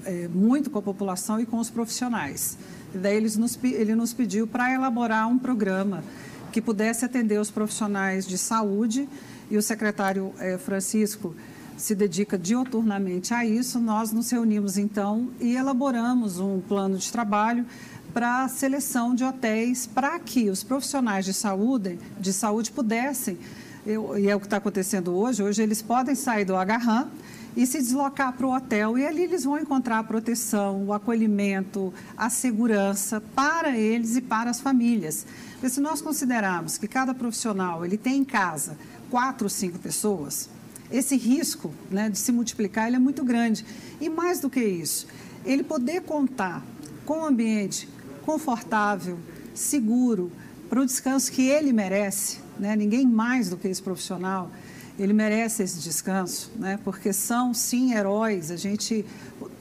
é, 0.05 0.27
muito 0.27 0.69
com 0.69 0.79
a 0.79 0.81
população 0.81 1.39
e 1.39 1.45
com 1.45 1.57
os 1.57 1.69
profissionais. 1.69 2.57
E 2.93 2.97
daí 2.97 3.17
eles 3.17 3.35
nos, 3.35 3.57
ele 3.63 3.95
nos 3.95 4.13
pediu 4.13 4.47
para 4.47 4.73
elaborar 4.73 5.27
um 5.27 5.37
programa 5.37 6.03
que 6.51 6.61
pudesse 6.61 7.03
atender 7.03 7.39
os 7.39 7.51
profissionais 7.51 8.25
de 8.25 8.37
saúde 8.37 9.09
e 9.51 9.57
o 9.57 9.61
secretário 9.61 10.33
é, 10.39 10.57
Francisco 10.57 11.35
se 11.77 11.93
dedica 11.93 12.37
dioturnamente 12.37 13.33
a 13.33 13.45
isso. 13.45 13.79
Nós 13.79 14.11
nos 14.11 14.31
reunimos 14.31 14.77
então 14.77 15.29
e 15.39 15.55
elaboramos 15.55 16.39
um 16.39 16.61
plano 16.61 16.97
de 16.97 17.11
trabalho 17.11 17.65
para 18.13 18.45
a 18.45 18.47
seleção 18.47 19.13
de 19.13 19.25
hotéis 19.25 19.85
para 19.85 20.17
que 20.19 20.49
os 20.49 20.63
profissionais 20.63 21.25
de 21.25 21.33
saúde, 21.33 21.99
de 22.17 22.31
saúde 22.31 22.71
pudessem, 22.71 23.37
eu, 23.85 24.17
e 24.17 24.29
é 24.29 24.35
o 24.35 24.39
que 24.39 24.47
está 24.47 24.57
acontecendo 24.57 25.13
hoje, 25.13 25.43
hoje 25.43 25.61
eles 25.61 25.81
podem 25.81 26.15
sair 26.15 26.45
do 26.45 26.55
agarram 26.55 27.09
e 27.55 27.65
se 27.65 27.79
deslocar 27.79 28.33
para 28.33 28.45
o 28.45 28.53
hotel. 28.55 28.97
E 28.97 29.05
ali 29.05 29.23
eles 29.23 29.43
vão 29.43 29.57
encontrar 29.57 29.99
a 29.99 30.03
proteção, 30.03 30.85
o 30.85 30.93
acolhimento, 30.93 31.93
a 32.17 32.29
segurança 32.29 33.21
para 33.33 33.77
eles 33.77 34.15
e 34.15 34.21
para 34.21 34.49
as 34.49 34.59
famílias. 34.59 35.25
Porque 35.53 35.69
se 35.69 35.79
nós 35.79 36.01
considerarmos 36.01 36.77
que 36.77 36.87
cada 36.87 37.13
profissional 37.13 37.85
ele 37.85 37.97
tem 37.97 38.17
em 38.17 38.25
casa 38.25 38.77
quatro, 39.09 39.49
cinco 39.49 39.79
pessoas, 39.79 40.49
esse 40.91 41.15
risco 41.15 41.73
né, 41.89 42.09
de 42.09 42.17
se 42.17 42.31
multiplicar 42.31 42.87
ele 42.87 42.97
é 42.97 42.99
muito 42.99 43.23
grande. 43.23 43.65
E 43.99 44.09
mais 44.09 44.39
do 44.39 44.49
que 44.49 44.63
isso, 44.63 45.07
ele 45.45 45.63
poder 45.63 46.01
contar 46.01 46.63
com 47.05 47.19
um 47.19 47.25
ambiente 47.25 47.87
confortável, 48.25 49.17
seguro, 49.53 50.31
para 50.69 50.81
o 50.81 50.85
descanso 50.85 51.31
que 51.31 51.47
ele 51.47 51.71
merece, 51.71 52.39
né? 52.59 52.75
ninguém 52.75 53.05
mais 53.05 53.49
do 53.49 53.57
que 53.57 53.67
esse 53.67 53.81
profissional 53.81 54.49
ele 54.97 55.13
merece 55.13 55.63
esse 55.63 55.79
descanso, 55.79 56.51
né? 56.55 56.79
porque 56.83 57.11
são, 57.11 57.53
sim, 57.53 57.93
heróis. 57.93 58.49
A 58.49 58.55
gente 58.55 59.05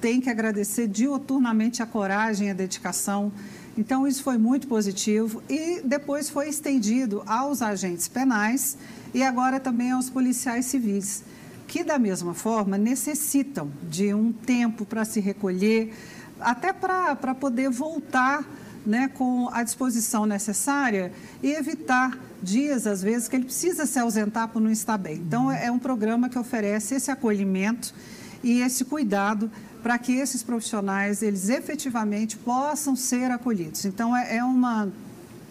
tem 0.01 0.20
que 0.20 0.31
agradecer 0.31 0.87
dioturnamente 0.87 1.83
a 1.83 1.87
coragem, 1.87 2.51
a 2.51 2.55
dedicação. 2.55 3.33
Então, 3.77 4.07
isso 4.07 4.23
foi 4.23 4.38
muito 4.38 4.68
positivo 4.68 5.42
e 5.49 5.81
depois 5.85 6.31
foi 6.31 6.49
estendido 6.49 7.23
aos 7.27 7.62
agentes 7.62 8.07
penais 8.07 8.79
e 9.12 9.23
agora 9.23 9.59
também 9.59 9.90
aos 9.90 10.09
policiais 10.09 10.66
civis, 10.66 11.25
que, 11.66 11.83
da 11.83 11.99
mesma 11.99 12.35
forma, 12.35 12.79
necessitam 12.79 13.70
de 13.90 14.14
um 14.14 14.33
tempo 14.33 14.85
para 14.85 15.05
se 15.05 15.18
recolher, 15.18 15.92
até 16.38 16.73
para 16.73 17.35
poder 17.35 17.68
voltar 17.70 18.44
né, 18.87 19.09
com 19.14 19.49
a 19.53 19.62
disposição 19.64 20.27
necessária 20.27 21.12
e 21.42 21.51
evitar 21.53 22.16
dias, 22.44 22.87
às 22.87 23.02
vezes, 23.02 23.26
que 23.26 23.37
ele 23.37 23.46
precisa 23.46 23.87
se 23.87 23.98
ausentar 23.98 24.48
por 24.48 24.61
não 24.61 24.70
estar 24.70 24.98
bem. 24.98 25.16
Então, 25.16 25.50
é 25.50 25.70
um 25.70 25.78
programa 25.78 26.28
que 26.28 26.38
oferece 26.38 26.94
esse 26.94 27.11
acolhimento 27.11 27.94
e 28.42 28.61
esse 28.61 28.85
cuidado 28.85 29.50
para 29.83 29.98
que 29.98 30.12
esses 30.12 30.42
profissionais, 30.42 31.22
eles 31.22 31.48
efetivamente 31.48 32.37
possam 32.37 32.94
ser 32.94 33.30
acolhidos. 33.30 33.85
Então, 33.85 34.16
é, 34.16 34.37
é 34.37 34.44
uma... 34.44 34.92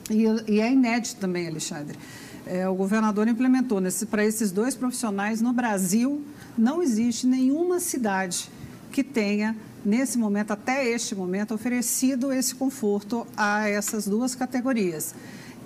E, 0.09 0.23
e, 0.47 0.59
é 0.59 0.71
inédito 0.71 1.19
também, 1.19 1.47
Alexandre. 1.47 1.97
É, 2.45 2.67
o 2.67 2.75
governador 2.75 3.27
implementou 3.27 3.81
para 4.09 4.25
esses 4.25 4.51
dois 4.51 4.75
profissionais 4.75 5.41
no 5.41 5.53
Brasil, 5.53 6.23
não 6.57 6.81
existe 6.81 7.25
nenhuma 7.25 7.79
cidade 7.79 8.49
que 8.91 9.03
tenha 9.03 9.55
nesse 9.85 10.17
momento, 10.17 10.51
até 10.51 10.87
este 10.87 11.15
momento, 11.15 11.53
oferecido 11.53 12.31
esse 12.31 12.55
conforto 12.55 13.27
a 13.35 13.67
essas 13.67 14.07
duas 14.07 14.33
categorias. 14.33 15.13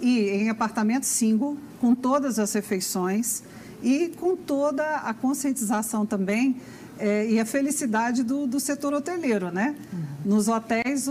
E 0.01 0.29
em 0.29 0.49
apartamento 0.49 1.05
single, 1.05 1.57
com 1.79 1.95
todas 1.95 2.39
as 2.39 2.53
refeições 2.53 3.43
e 3.81 4.09
com 4.19 4.35
toda 4.35 4.97
a 4.97 5.13
conscientização 5.13 6.05
também 6.05 6.57
é, 6.99 7.27
e 7.29 7.39
a 7.39 7.45
felicidade 7.45 8.23
do, 8.23 8.47
do 8.47 8.59
setor 8.59 8.93
hoteleiro, 8.93 9.51
né? 9.51 9.75
Uhum. 9.93 9.99
Nos 10.25 10.47
hotéis, 10.47 11.07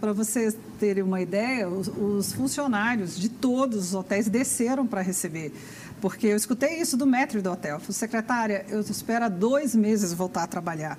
para 0.00 0.12
vocês 0.12 0.56
terem 0.78 1.02
uma 1.02 1.20
ideia, 1.20 1.68
os, 1.68 1.88
os, 1.88 2.32
funcionários 2.32 3.18
de 3.18 3.28
todos 3.28 3.88
os 3.88 3.94
hotéis 3.94 4.28
desceram 4.28 4.86
para 4.86 5.02
receber 5.02 5.52
Porque 6.00 6.28
eu 6.28 6.36
escutei 6.36 6.80
isso 6.80 6.96
do 6.96 7.06
metro 7.06 7.42
do 7.42 7.50
hotel. 7.50 7.80
falei, 7.80 7.92
secretária, 7.92 8.64
eu 8.68 8.80
espero 8.80 9.24
há 9.24 9.28
dois 9.28 9.74
meses 9.74 10.12
voltar 10.12 10.44
a 10.44 10.46
trabalhar. 10.46 10.98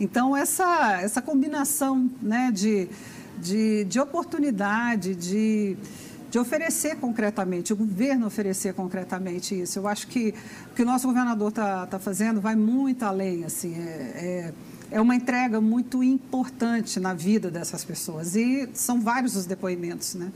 Então, 0.00 0.36
essa, 0.36 1.00
essa 1.00 1.22
combinação 1.22 2.10
né, 2.20 2.50
de, 2.52 2.88
de, 3.38 3.84
de 3.84 4.00
oportunidade, 4.00 5.14
de, 5.14 5.76
de 6.30 6.38
oferecer 6.38 6.96
concretamente, 6.96 7.72
o 7.72 7.76
governo 7.76 8.26
oferecer 8.26 8.74
concretamente 8.74 9.60
isso. 9.60 9.78
Eu 9.78 9.88
acho 9.88 10.06
que 10.08 10.34
o 10.70 10.74
que 10.74 10.82
o 10.82 10.84
nosso 10.84 11.06
governador 11.06 11.48
está 11.48 11.86
tá 11.86 11.98
fazendo 11.98 12.40
vai 12.40 12.56
muito 12.56 13.04
além. 13.04 13.44
Assim, 13.44 13.74
é, 13.74 13.80
é, 13.80 14.52
é 14.90 15.00
uma 15.00 15.14
entrega 15.14 15.60
muito 15.60 16.02
importante 16.02 16.98
na 16.98 17.14
vida 17.14 17.50
dessas 17.50 17.84
pessoas. 17.84 18.36
E 18.36 18.68
são 18.74 19.00
vários 19.00 19.36
os 19.36 19.46
depoimentos, 19.46 20.14
né? 20.14 20.30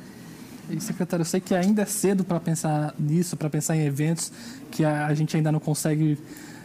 E, 0.70 0.80
secretário, 0.80 1.22
eu 1.22 1.26
sei 1.26 1.40
que 1.40 1.54
ainda 1.54 1.82
é 1.82 1.86
cedo 1.86 2.22
para 2.22 2.38
pensar 2.38 2.94
nisso, 2.98 3.36
para 3.36 3.50
pensar 3.50 3.76
em 3.76 3.84
eventos 3.84 4.32
que 4.70 4.84
a, 4.84 5.12
gente 5.14 5.36
ainda 5.36 5.50
não 5.50 5.58
consegue 5.58 6.16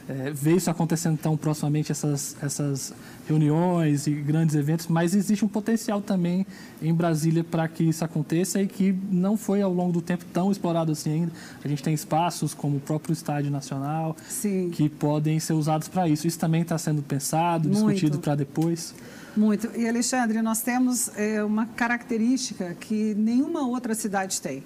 é, 0.08 0.32
ver 0.32 0.58
isso 0.58 0.70
acontecendo 0.70 1.18
tão 1.18 1.36
proximamente, 1.36 1.92
essas, 1.92 2.36
essas 2.42 2.94
reuniões 3.28 4.08
e 4.08 4.12
grandes 4.12 4.56
eventos, 4.56 4.88
mas 4.88 5.16
existe 5.16 5.44
um 5.44 5.48
potencial 5.48 6.02
também 6.02 6.46
em 6.82 6.94
Brasília 6.94 7.44
para 7.44 7.68
que 7.68 7.84
isso 7.84 8.06
aconteça 8.06 8.62
e 8.62 8.68
que 8.68 8.96
não 9.12 9.36
foi 9.36 9.62
ao 9.62 9.74
longo 9.74 9.94
do 9.94 10.02
tempo 10.02 10.24
tão 10.32 10.52
explorado 10.52 10.92
assim 10.92 11.12
ainda. 11.12 11.32
A 11.64 11.68
gente 11.68 11.82
tem 11.82 11.94
espaços 11.94 12.54
como 12.54 12.78
o 12.78 12.80
próprio 12.80 13.14
Estádio 13.14 13.50
Nacional 13.52 14.16
Sim. 14.30 14.70
que 14.70 14.88
podem 14.88 15.40
ser 15.40 15.54
usados 15.54 15.88
para 15.88 16.08
isso. 16.08 16.28
Isso 16.28 16.38
também 16.38 16.62
está 16.62 16.78
sendo 16.78 17.02
pensado, 17.02 17.68
Muito. 17.68 17.84
discutido 17.84 18.20
para 18.20 18.36
depois. 18.36 18.94
Muito. 19.36 19.70
E, 19.76 19.88
Alexandre, 19.88 20.42
nós 20.42 20.62
temos 20.62 21.10
é, 21.18 21.44
uma 21.44 21.66
característica 21.66 22.76
que 22.80 23.14
nenhuma 23.16 23.68
outra 23.68 23.94
cidade 23.94 24.40
tem. 24.40 24.64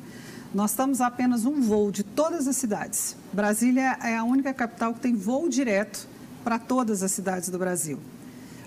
Nós 0.51 0.71
estamos 0.71 0.99
a 0.99 1.07
apenas 1.07 1.45
um 1.45 1.61
voo 1.61 1.91
de 1.91 2.03
todas 2.03 2.47
as 2.47 2.55
cidades. 2.55 3.15
Brasília 3.31 3.99
é 4.01 4.17
a 4.17 4.23
única 4.23 4.51
capital 4.51 4.95
que 4.95 4.99
tem 4.99 5.15
voo 5.15 5.47
direto 5.47 6.07
para 6.43 6.57
todas 6.57 7.03
as 7.03 7.11
cidades 7.11 7.49
do 7.49 7.59
Brasil. 7.59 7.99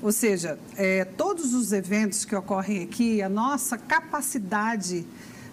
Ou 0.01 0.13
seja, 0.13 0.59
é, 0.77 1.05
todos 1.05 1.53
os 1.55 1.73
eventos 1.73 2.25
que 2.25 2.37
ocorrem 2.37 2.85
aqui, 2.85 3.21
a 3.21 3.29
nossa 3.29 3.77
capacidade 3.77 5.05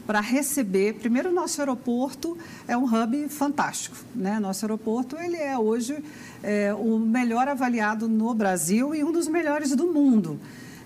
para 0.06 0.22
receber. 0.22 0.94
Primeiro, 0.96 1.32
nosso 1.32 1.62
aeroporto 1.62 2.38
é 2.68 2.78
um 2.78 2.86
hub 2.86 3.28
fantástico. 3.30 3.96
Né? 4.16 4.40
Nosso 4.40 4.66
aeroporto 4.66 5.18
ele 5.18 5.38
é 5.38 5.58
hoje 5.58 6.04
é, 6.44 6.72
o 6.76 7.00
melhor 7.00 7.48
avaliado 7.48 8.08
no 8.08 8.36
Brasil 8.36 8.94
e 8.94 9.04
um 9.04 9.12
dos 9.12 9.28
melhores 9.28 9.76
do 9.76 9.92
mundo. 9.92 10.40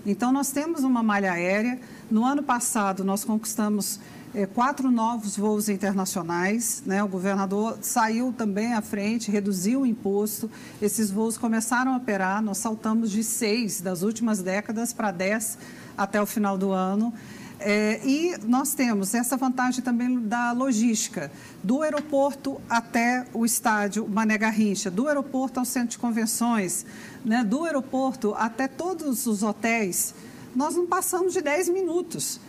Então, 0.06 0.32
nós 0.32 0.50
temos 0.50 0.84
uma 0.84 1.02
malha 1.02 1.32
aérea. 1.32 1.78
No 2.10 2.24
ano 2.24 2.42
passado, 2.42 3.04
nós 3.04 3.24
conquistamos 3.24 3.98
é, 4.34 4.46
quatro 4.46 4.90
novos 4.90 5.36
voos 5.36 5.68
internacionais. 5.68 6.82
Né? 6.84 7.02
O 7.02 7.08
governador 7.08 7.78
saiu 7.80 8.32
também 8.36 8.74
à 8.74 8.82
frente, 8.82 9.30
reduziu 9.30 9.82
o 9.82 9.86
imposto. 9.86 10.50
Esses 10.82 11.10
voos 11.10 11.38
começaram 11.38 11.94
a 11.94 11.96
operar. 11.96 12.42
Nós 12.42 12.58
saltamos 12.58 13.10
de 13.10 13.22
seis 13.22 13.80
das 13.80 14.02
últimas 14.02 14.42
décadas 14.42 14.92
para 14.92 15.10
dez 15.10 15.56
até 15.96 16.20
o 16.20 16.26
final 16.26 16.58
do 16.58 16.72
ano. 16.72 17.14
É, 17.60 18.00
e 18.04 18.36
nós 18.46 18.74
temos 18.74 19.14
essa 19.14 19.36
vantagem 19.36 19.82
também 19.82 20.20
da 20.20 20.52
logística, 20.52 21.30
do 21.62 21.82
aeroporto 21.82 22.60
até 22.68 23.24
o 23.32 23.46
estádio 23.46 24.06
Mané 24.08 24.36
Garrincha, 24.36 24.90
do 24.90 25.06
aeroporto 25.06 25.60
ao 25.60 25.64
centro 25.64 25.90
de 25.90 25.98
convenções, 25.98 26.84
né, 27.24 27.44
do 27.44 27.64
aeroporto 27.64 28.34
até 28.36 28.66
todos 28.66 29.26
os 29.26 29.42
hotéis, 29.42 30.14
nós 30.54 30.76
não 30.76 30.86
passamos 30.86 31.32
de 31.32 31.40
10 31.40 31.68
minutos. 31.70 32.40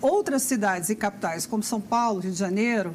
Outras 0.00 0.42
cidades 0.42 0.90
e 0.90 0.94
capitais, 0.94 1.46
como 1.46 1.62
São 1.62 1.80
Paulo, 1.80 2.20
Rio 2.20 2.32
de 2.32 2.38
Janeiro, 2.38 2.92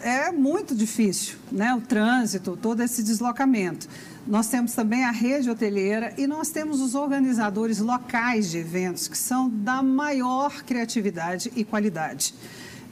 é 0.00 0.30
muito 0.30 0.74
difícil, 0.74 1.36
né? 1.50 1.74
O 1.74 1.80
trânsito, 1.80 2.58
todo 2.60 2.82
esse 2.82 3.02
deslocamento. 3.02 3.88
Nós 4.26 4.48
temos 4.48 4.72
também 4.74 5.04
a 5.04 5.10
rede 5.10 5.48
hoteleira 5.48 6.12
e 6.18 6.26
nós 6.26 6.50
temos 6.50 6.80
os 6.80 6.94
organizadores 6.94 7.78
locais 7.78 8.50
de 8.50 8.58
eventos, 8.58 9.06
que 9.08 9.16
são 9.16 9.48
da 9.48 9.82
maior 9.82 10.62
criatividade 10.62 11.52
e 11.54 11.64
qualidade. 11.64 12.34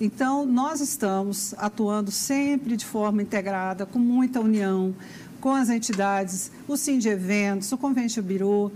Então, 0.00 0.46
nós 0.46 0.80
estamos 0.80 1.54
atuando 1.58 2.10
sempre 2.10 2.76
de 2.76 2.84
forma 2.84 3.22
integrada, 3.22 3.86
com 3.86 3.98
muita 3.98 4.40
união 4.40 4.94
com 5.42 5.50
as 5.50 5.68
entidades, 5.68 6.52
o 6.68 6.76
Sim 6.76 6.98
de 6.98 7.08
Eventos, 7.08 7.72
o 7.72 7.76
Convention 7.76 8.22
Bureau, 8.22 8.70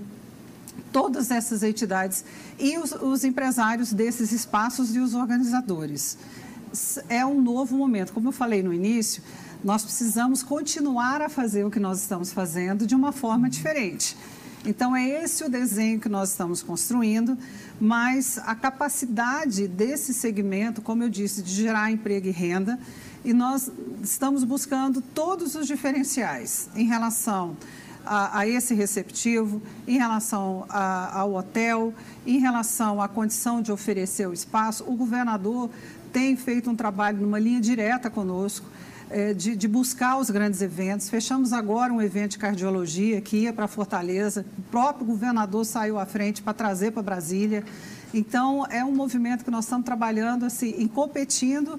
todas 0.93 1.31
essas 1.31 1.63
entidades 1.63 2.25
e 2.59 2.79
os, 2.79 2.93
os 2.93 3.25
empresários 3.25 3.93
desses 3.93 4.33
espaços 4.33 4.95
e 4.95 4.99
os 4.99 5.15
organizadores. 5.15 6.17
É 7.09 7.25
um 7.25 7.41
novo 7.41 7.77
momento. 7.77 8.13
Como 8.13 8.29
eu 8.29 8.33
falei 8.33 8.63
no 8.63 8.73
início, 8.73 9.23
nós 9.65 9.83
precisamos 9.83 10.43
continuar 10.43 11.23
a 11.23 11.29
fazer 11.29 11.65
o 11.65 11.71
que 11.71 11.81
nós 11.81 12.01
estamos 12.01 12.33
fazendo 12.33 12.87
de 12.87 12.95
uma 12.95 13.13
forma 13.13 13.49
diferente. 13.49 14.17
Então, 14.65 14.97
é 14.97 15.23
esse 15.23 15.45
o 15.45 15.49
desenho 15.49 16.01
que 16.01 16.09
nós 16.09 16.31
estamos 16.31 16.61
construindo, 16.61 17.39
mas 17.81 18.37
a 18.39 18.55
capacidade 18.55 19.69
desse 19.69 20.13
segmento, 20.13 20.83
como 20.83 21.05
eu 21.05 21.09
disse, 21.09 21.41
de 21.41 21.53
gerar 21.53 21.93
emprego 21.93 22.27
e 22.27 22.33
renda, 22.33 22.79
e 23.25 23.33
nós 23.33 23.71
estamos 24.03 24.43
buscando 24.43 25.01
todos 25.01 25.55
os 25.55 25.69
diferenciais 25.69 26.69
em 26.75 26.85
relação 26.85 27.57
a, 28.07 28.39
a 28.39 28.49
esse 28.49 28.75
receptivo, 28.75 29.61
em 29.87 29.99
relação 29.99 30.65
a, 30.69 31.19
ao 31.21 31.35
hotel, 31.35 31.93
em 32.27 32.39
relação 32.39 33.03
à 33.03 33.09
condição 33.09 33.61
de 33.61 33.73
oferecer 33.73 34.27
o 34.29 34.33
espaço. 34.33 34.85
O 34.87 34.97
governador 34.97 35.69
tem 36.13 36.37
feito 36.37 36.71
um 36.71 36.77
trabalho 36.77 37.19
numa 37.19 37.39
linha 37.39 37.61
direta 37.61 38.09
conosco 38.09 38.67
é, 39.11 39.35
de, 39.35 39.55
de, 39.55 39.69
buscar 39.69 40.19
os 40.19 40.31
grandes 40.31 40.63
eventos. 40.63 41.09
Fechamos 41.09 41.53
agora 41.53 41.93
um 41.93 42.01
evento 42.01 42.33
de 42.33 42.39
cardiologia 42.39 43.21
que 43.21 43.39
ia 43.39 43.53
para 43.53 43.69
Fortaleza. 43.69 44.45
O 44.59 44.63
próprio 44.63 45.07
governador 45.07 45.65
saiu 45.65 45.99
à 45.99 46.07
frente 46.07 46.43
para 46.43 46.55
trazer 46.55 46.93
para 46.93 47.03
Brasília. 47.03 47.65
Então, 48.15 48.67
é 48.71 48.85
um 48.85 48.93
movimento 48.93 49.45
que 49.45 49.51
nós 49.51 49.65
estamos 49.65 49.85
trabalhando 49.85 50.45
assim, 50.45 50.75
em 50.79 50.89
competindo 50.89 51.79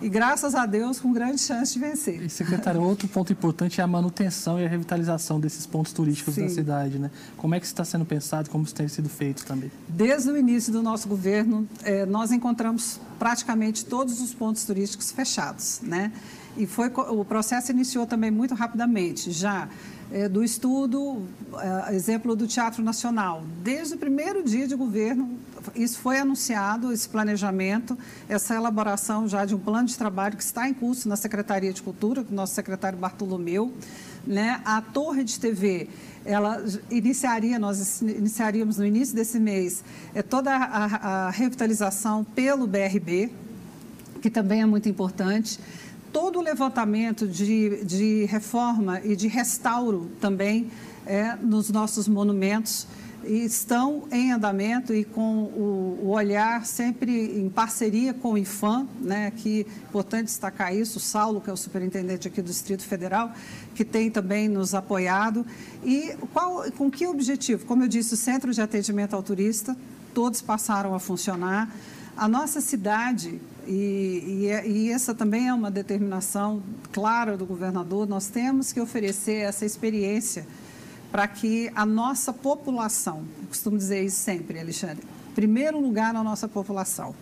e, 0.00 0.08
graças 0.08 0.54
a 0.54 0.66
Deus, 0.66 1.00
com 1.00 1.12
grande 1.12 1.40
chance 1.40 1.72
de 1.72 1.78
vencer. 1.78 2.22
E, 2.22 2.28
secretário, 2.28 2.82
outro 2.82 3.08
ponto 3.08 3.32
importante 3.32 3.80
é 3.80 3.84
a 3.84 3.86
manutenção 3.86 4.60
e 4.60 4.64
a 4.64 4.68
revitalização 4.68 5.40
desses 5.40 5.66
pontos 5.66 5.92
turísticos 5.92 6.34
Sim. 6.34 6.42
da 6.42 6.48
cidade. 6.48 6.98
Né? 6.98 7.10
Como 7.36 7.54
é 7.54 7.60
que 7.60 7.66
está 7.66 7.84
sendo 7.84 8.04
pensado, 8.04 8.50
como 8.50 8.64
isso 8.64 8.74
tem 8.74 8.88
sido 8.88 9.08
feito 9.08 9.44
também? 9.44 9.70
Desde 9.88 10.30
o 10.30 10.36
início 10.36 10.72
do 10.72 10.82
nosso 10.82 11.08
governo, 11.08 11.68
eh, 11.82 12.04
nós 12.06 12.30
encontramos 12.30 13.00
praticamente 13.18 13.84
todos 13.84 14.20
os 14.20 14.34
pontos 14.34 14.64
turísticos 14.64 15.10
fechados. 15.10 15.80
Né? 15.82 16.12
E 16.56 16.66
foi, 16.66 16.88
o 16.88 17.24
processo 17.24 17.70
iniciou 17.70 18.06
também 18.06 18.30
muito 18.30 18.54
rapidamente, 18.54 19.30
já 19.30 19.64
é, 19.64 19.68
do 20.30 20.44
estudo, 20.44 21.22
é, 21.88 21.94
exemplo 21.94 22.36
do 22.36 22.46
Teatro 22.46 22.82
Nacional. 22.82 23.42
Desde 23.62 23.94
o 23.94 23.98
primeiro 23.98 24.42
dia 24.42 24.66
de 24.66 24.74
governo, 24.74 25.38
isso 25.74 25.98
foi 25.98 26.18
anunciado, 26.18 26.92
esse 26.92 27.08
planejamento, 27.08 27.98
essa 28.28 28.54
elaboração 28.54 29.28
já 29.28 29.44
de 29.44 29.54
um 29.54 29.58
plano 29.58 29.88
de 29.88 29.96
trabalho 29.96 30.36
que 30.36 30.42
está 30.42 30.68
em 30.68 30.74
curso 30.74 31.08
na 31.08 31.16
Secretaria 31.16 31.72
de 31.72 31.82
Cultura, 31.82 32.22
com 32.22 32.32
o 32.32 32.36
nosso 32.36 32.54
secretário 32.54 32.98
Bartolomeu. 32.98 33.72
Né? 34.26 34.60
A 34.64 34.80
Torre 34.80 35.24
de 35.24 35.38
TV, 35.38 35.88
ela 36.24 36.62
iniciaria, 36.90 37.58
nós 37.58 38.00
iniciaríamos 38.00 38.76
no 38.76 38.84
início 38.84 39.14
desse 39.14 39.38
mês, 39.38 39.82
é, 40.14 40.22
toda 40.22 40.54
a, 40.54 41.26
a 41.26 41.30
revitalização 41.30 42.24
pelo 42.24 42.66
BRB, 42.66 43.30
que 44.20 44.30
também 44.30 44.62
é 44.62 44.66
muito 44.66 44.88
importante 44.88 45.60
todo 46.12 46.38
o 46.38 46.42
levantamento 46.42 47.26
de, 47.26 47.84
de 47.84 48.24
reforma 48.26 49.00
e 49.04 49.14
de 49.14 49.28
restauro 49.28 50.10
também 50.20 50.70
é, 51.06 51.36
nos 51.36 51.70
nossos 51.70 52.08
monumentos 52.08 52.86
estão 53.26 54.04
em 54.10 54.32
andamento 54.32 54.94
e 54.94 55.04
com 55.04 55.44
o, 55.44 56.00
o, 56.02 56.08
olhar 56.10 56.64
sempre 56.64 57.38
em 57.38 57.48
parceria 57.48 58.14
com 58.14 58.32
o 58.32 58.38
IFAM, 58.38 58.86
né, 59.00 59.32
que 59.36 59.66
é 59.68 59.88
importante 59.88 60.26
destacar 60.26 60.74
isso, 60.74 60.98
o 60.98 61.00
Saulo, 61.00 61.40
que 61.40 61.50
é 61.50 61.52
o 61.52 61.56
superintendente 61.56 62.28
aqui 62.28 62.40
do 62.40 62.46
Distrito 62.46 62.84
Federal, 62.84 63.32
que 63.74 63.84
tem 63.84 64.10
também 64.10 64.48
nos 64.48 64.74
apoiado. 64.74 65.44
E 65.84 66.14
qual, 66.32 66.70
com 66.72 66.90
que 66.90 67.06
objetivo? 67.06 67.66
Como 67.66 67.82
eu 67.82 67.88
disse, 67.88 68.14
o 68.14 68.16
Centro 68.16 68.52
de 68.52 68.60
Atendimento 68.60 69.14
ao 69.14 69.22
Turista, 69.22 69.76
todos 70.14 70.40
passaram 70.40 70.94
a 70.94 71.00
funcionar. 71.00 71.70
A 72.16 72.28
nossa 72.28 72.60
cidade 72.60 73.40
e, 73.66 74.24
e, 74.26 74.46
é, 74.48 74.66
e, 74.66 74.90
essa 74.90 75.14
também 75.14 75.48
é 75.48 75.54
uma 75.54 75.70
determinação 75.70 76.62
clara 76.92 77.36
do 77.36 77.44
governador. 77.44 78.06
Nós 78.08 78.28
temos 78.28 78.72
que 78.72 78.80
oferecer 78.80 79.38
essa 79.38 79.64
experiência 79.64 80.46
para 81.10 81.26
que 81.26 81.70
a 81.74 81.84
nossa 81.84 82.32
população, 82.32 83.24
eu 83.40 83.48
costumo 83.48 83.76
dizer 83.76 84.02
isso 84.02 84.18
sempre, 84.18 84.60
Alexandre, 84.60 85.04
primeiro 85.34 85.80
lugar 85.80 86.12
na 86.12 86.22
nossa 86.22 86.48
população, 86.48 87.14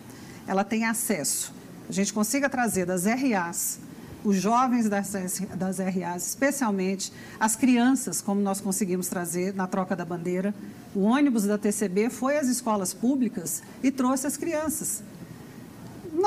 ela 0.47 0.63
tenha 0.63 0.89
acesso. 0.89 1.53
A 1.87 1.91
gente 1.91 2.13
consiga 2.13 2.49
trazer 2.49 2.85
das 2.85 3.05
RAs, 3.05 3.79
os 4.23 4.37
jovens 4.37 4.89
das, 4.89 5.13
das 5.55 5.77
RAs, 5.77 6.27
especialmente 6.27 7.13
as 7.39 7.55
crianças, 7.55 8.21
como 8.21 8.41
nós 8.41 8.59
conseguimos 8.59 9.07
trazer 9.07 9.53
na 9.53 9.67
troca 9.67 9.95
da 9.95 10.03
bandeira. 10.03 10.53
O 10.95 11.01
ônibus 11.01 11.43
da 11.43 11.57
TCB 11.57 12.09
foi 12.09 12.37
às 12.37 12.47
escolas 12.47 12.93
públicas 12.93 13.61
e 13.83 13.91
trouxe 13.91 14.25
as 14.25 14.35
crianças. 14.35 15.03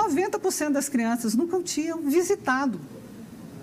90% 0.06 0.70
das 0.70 0.88
crianças 0.88 1.34
nunca 1.34 1.60
tinham 1.62 1.98
visitado 2.02 2.80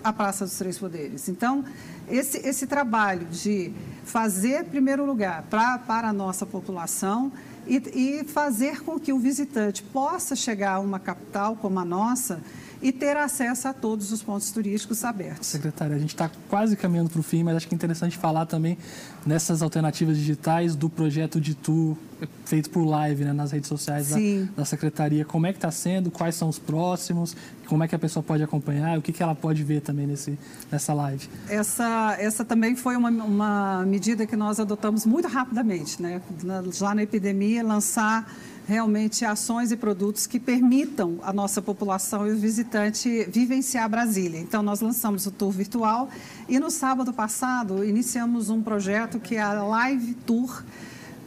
a 0.02 0.12
Praça 0.12 0.44
dos 0.44 0.56
Três 0.56 0.78
Poderes. 0.78 1.28
Então, 1.28 1.64
esse, 2.08 2.38
esse 2.46 2.66
trabalho 2.66 3.26
de 3.26 3.72
fazer, 4.04 4.60
em 4.60 4.64
primeiro 4.64 5.04
lugar, 5.04 5.42
pra, 5.50 5.78
para 5.78 6.08
a 6.08 6.12
nossa 6.12 6.46
população 6.46 7.32
e, 7.66 8.20
e 8.20 8.24
fazer 8.24 8.82
com 8.82 9.00
que 9.00 9.12
o 9.12 9.18
visitante 9.18 9.82
possa 9.82 10.36
chegar 10.36 10.74
a 10.74 10.78
uma 10.78 11.00
capital 11.00 11.56
como 11.56 11.80
a 11.80 11.84
nossa 11.84 12.40
e 12.80 12.92
ter 12.92 13.16
acesso 13.16 13.68
a 13.68 13.72
todos 13.72 14.12
os 14.12 14.22
pontos 14.22 14.50
turísticos 14.50 15.04
abertos. 15.04 15.46
Secretária, 15.46 15.96
a 15.96 15.98
gente 15.98 16.14
está 16.14 16.30
quase 16.48 16.76
caminhando 16.76 17.10
para 17.10 17.20
o 17.20 17.22
fim, 17.22 17.42
mas 17.42 17.56
acho 17.56 17.68
que 17.68 17.74
é 17.74 17.76
interessante 17.76 18.16
falar 18.16 18.46
também 18.46 18.76
nessas 19.24 19.62
alternativas 19.62 20.16
digitais 20.16 20.76
do 20.76 20.88
projeto 20.88 21.40
de 21.40 21.54
tour 21.54 21.96
feito 22.44 22.70
por 22.70 22.84
live 22.84 23.24
né, 23.24 23.32
nas 23.32 23.52
redes 23.52 23.68
sociais 23.68 24.10
da, 24.10 24.16
da, 24.56 24.64
Secretaria. 24.64 25.24
Como 25.24 25.46
é 25.46 25.52
que 25.52 25.58
está 25.58 25.70
sendo? 25.70 26.10
Quais 26.10 26.34
são 26.34 26.48
os 26.48 26.58
próximos? 26.58 27.36
Como 27.66 27.82
é 27.82 27.88
que 27.88 27.94
a 27.94 27.98
pessoa 27.98 28.22
pode 28.22 28.42
acompanhar? 28.42 28.98
O 28.98 29.02
que, 29.02 29.12
que 29.12 29.22
ela 29.22 29.34
pode 29.34 29.62
ver 29.62 29.82
também 29.82 30.06
nesse, 30.06 30.38
nessa 30.70 30.94
live? 30.94 31.28
Essa, 31.48 32.16
essa 32.18 32.44
também 32.44 32.74
foi 32.76 32.96
uma, 32.96 33.10
uma 33.10 33.84
medida 33.86 34.26
que 34.26 34.36
nós 34.36 34.58
adotamos 34.58 35.04
muito 35.04 35.28
rapidamente, 35.28 36.00
né? 36.00 36.22
já 36.72 36.94
na 36.94 37.02
epidemia, 37.02 37.62
lançar 37.62 38.30
realmente 38.66 39.24
ações 39.24 39.70
e 39.70 39.76
produtos 39.76 40.26
que 40.26 40.40
permitam 40.40 41.18
a 41.22 41.32
nossa 41.32 41.62
população 41.62 42.26
e 42.26 42.32
o 42.32 42.36
visitante 42.36 43.24
vivenciar 43.30 43.88
Brasília. 43.88 44.40
Então, 44.40 44.62
nós 44.62 44.80
lançamos 44.80 45.24
o 45.26 45.30
tour 45.30 45.52
virtual 45.52 46.08
e 46.48 46.58
no 46.58 46.70
sábado 46.70 47.12
passado 47.12 47.84
iniciamos 47.84 48.50
um 48.50 48.60
projeto 48.60 49.20
que 49.20 49.36
é 49.36 49.40
a 49.40 49.62
Live 49.62 50.14
Tour 50.26 50.64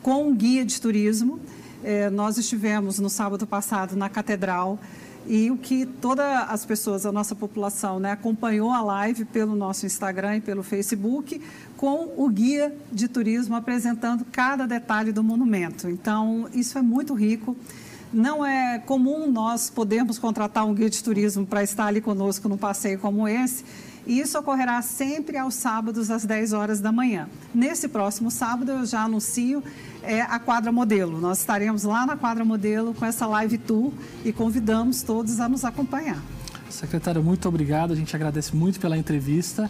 com 0.03 0.27
um 0.27 0.35
guia 0.35 0.65
de 0.65 0.81
turismo. 0.81 1.39
É, 1.81 2.09
nós 2.09 2.37
estivemos 2.37 2.99
no 2.99 3.09
sábado 3.09 3.47
passado 3.47 3.95
na 3.95 4.09
Catedral 4.09 4.77
e 5.27 5.51
o 5.51 5.57
que 5.57 5.85
todas 5.85 6.25
as 6.49 6.65
pessoas, 6.65 7.05
a 7.05 7.11
nossa 7.11 7.35
população, 7.35 7.99
né, 7.99 8.11
acompanhou 8.11 8.71
a 8.71 8.81
live 8.81 9.25
pelo 9.25 9.55
nosso 9.55 9.85
Instagram 9.85 10.37
e 10.37 10.41
pelo 10.41 10.63
Facebook, 10.63 11.41
com 11.77 12.13
o 12.17 12.29
guia 12.29 12.75
de 12.91 13.07
turismo 13.07 13.55
apresentando 13.55 14.25
cada 14.31 14.65
detalhe 14.65 15.11
do 15.11 15.23
monumento. 15.23 15.89
Então, 15.89 16.49
isso 16.53 16.77
é 16.77 16.81
muito 16.81 17.13
rico. 17.13 17.55
Não 18.11 18.43
é 18.43 18.79
comum 18.79 19.31
nós 19.31 19.69
podermos 19.69 20.17
contratar 20.17 20.65
um 20.65 20.73
guia 20.73 20.89
de 20.89 21.03
turismo 21.03 21.45
para 21.45 21.61
estar 21.61 21.85
ali 21.85 22.01
conosco 22.01 22.49
num 22.49 22.57
passeio 22.57 22.97
como 22.97 23.27
esse. 23.27 23.63
E 24.09 24.19
isso 24.19 24.39
ocorrerá 24.39 24.81
sempre 24.81 25.37
aos 25.37 25.53
sábados, 25.53 26.09
às 26.09 26.25
10 26.25 26.51
horas 26.53 26.79
da 26.79 26.91
manhã. 26.91 27.29
Nesse 27.53 27.87
próximo 27.87 28.31
sábado, 28.31 28.71
eu 28.71 28.83
já 28.83 29.03
anuncio 29.03 29.63
é, 30.01 30.21
a 30.21 30.39
quadra 30.39 30.71
modelo. 30.71 31.21
Nós 31.21 31.41
estaremos 31.41 31.83
lá 31.83 32.07
na 32.07 32.17
quadra 32.17 32.43
modelo 32.43 32.95
com 32.95 33.05
essa 33.05 33.27
live 33.27 33.59
tour 33.59 33.93
e 34.25 34.33
convidamos 34.33 35.03
todos 35.03 35.39
a 35.39 35.47
nos 35.47 35.63
acompanhar. 35.63 36.19
Secretária, 36.71 37.21
muito 37.21 37.47
obrigado. 37.47 37.93
A 37.93 37.95
gente 37.95 38.15
agradece 38.15 38.55
muito 38.55 38.79
pela 38.79 38.97
entrevista. 38.97 39.69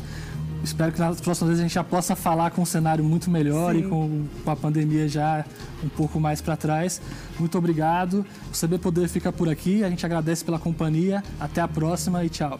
Espero 0.63 0.93
que 0.93 0.99
nas 0.99 1.19
próximas 1.19 1.49
vezes 1.49 1.59
a 1.59 1.67
gente 1.67 1.75
já 1.75 1.83
possa 1.83 2.15
falar 2.15 2.51
com 2.51 2.61
um 2.61 2.65
cenário 2.65 3.03
muito 3.03 3.29
melhor 3.29 3.73
Sim. 3.75 3.79
e 3.81 3.89
com, 3.89 4.25
com, 4.45 4.51
a 4.51 4.55
pandemia 4.55 5.09
já 5.09 5.43
um 5.83 5.89
pouco 5.89 6.17
mais 6.17 6.39
para 6.39 6.55
trás. 6.55 7.01
Muito 7.37 7.57
obrigado. 7.57 8.25
O 8.53 8.57
CB 8.57 8.77
Poder 8.77 9.09
fica 9.09 9.33
por 9.33 9.49
aqui. 9.49 9.83
A 9.83 9.89
gente 9.89 10.05
agradece 10.05 10.45
pela 10.45 10.59
companhia. 10.59 11.21
Até 11.41 11.59
a 11.59 11.67
próxima 11.67 12.23
e 12.23 12.29
tchau. 12.29 12.57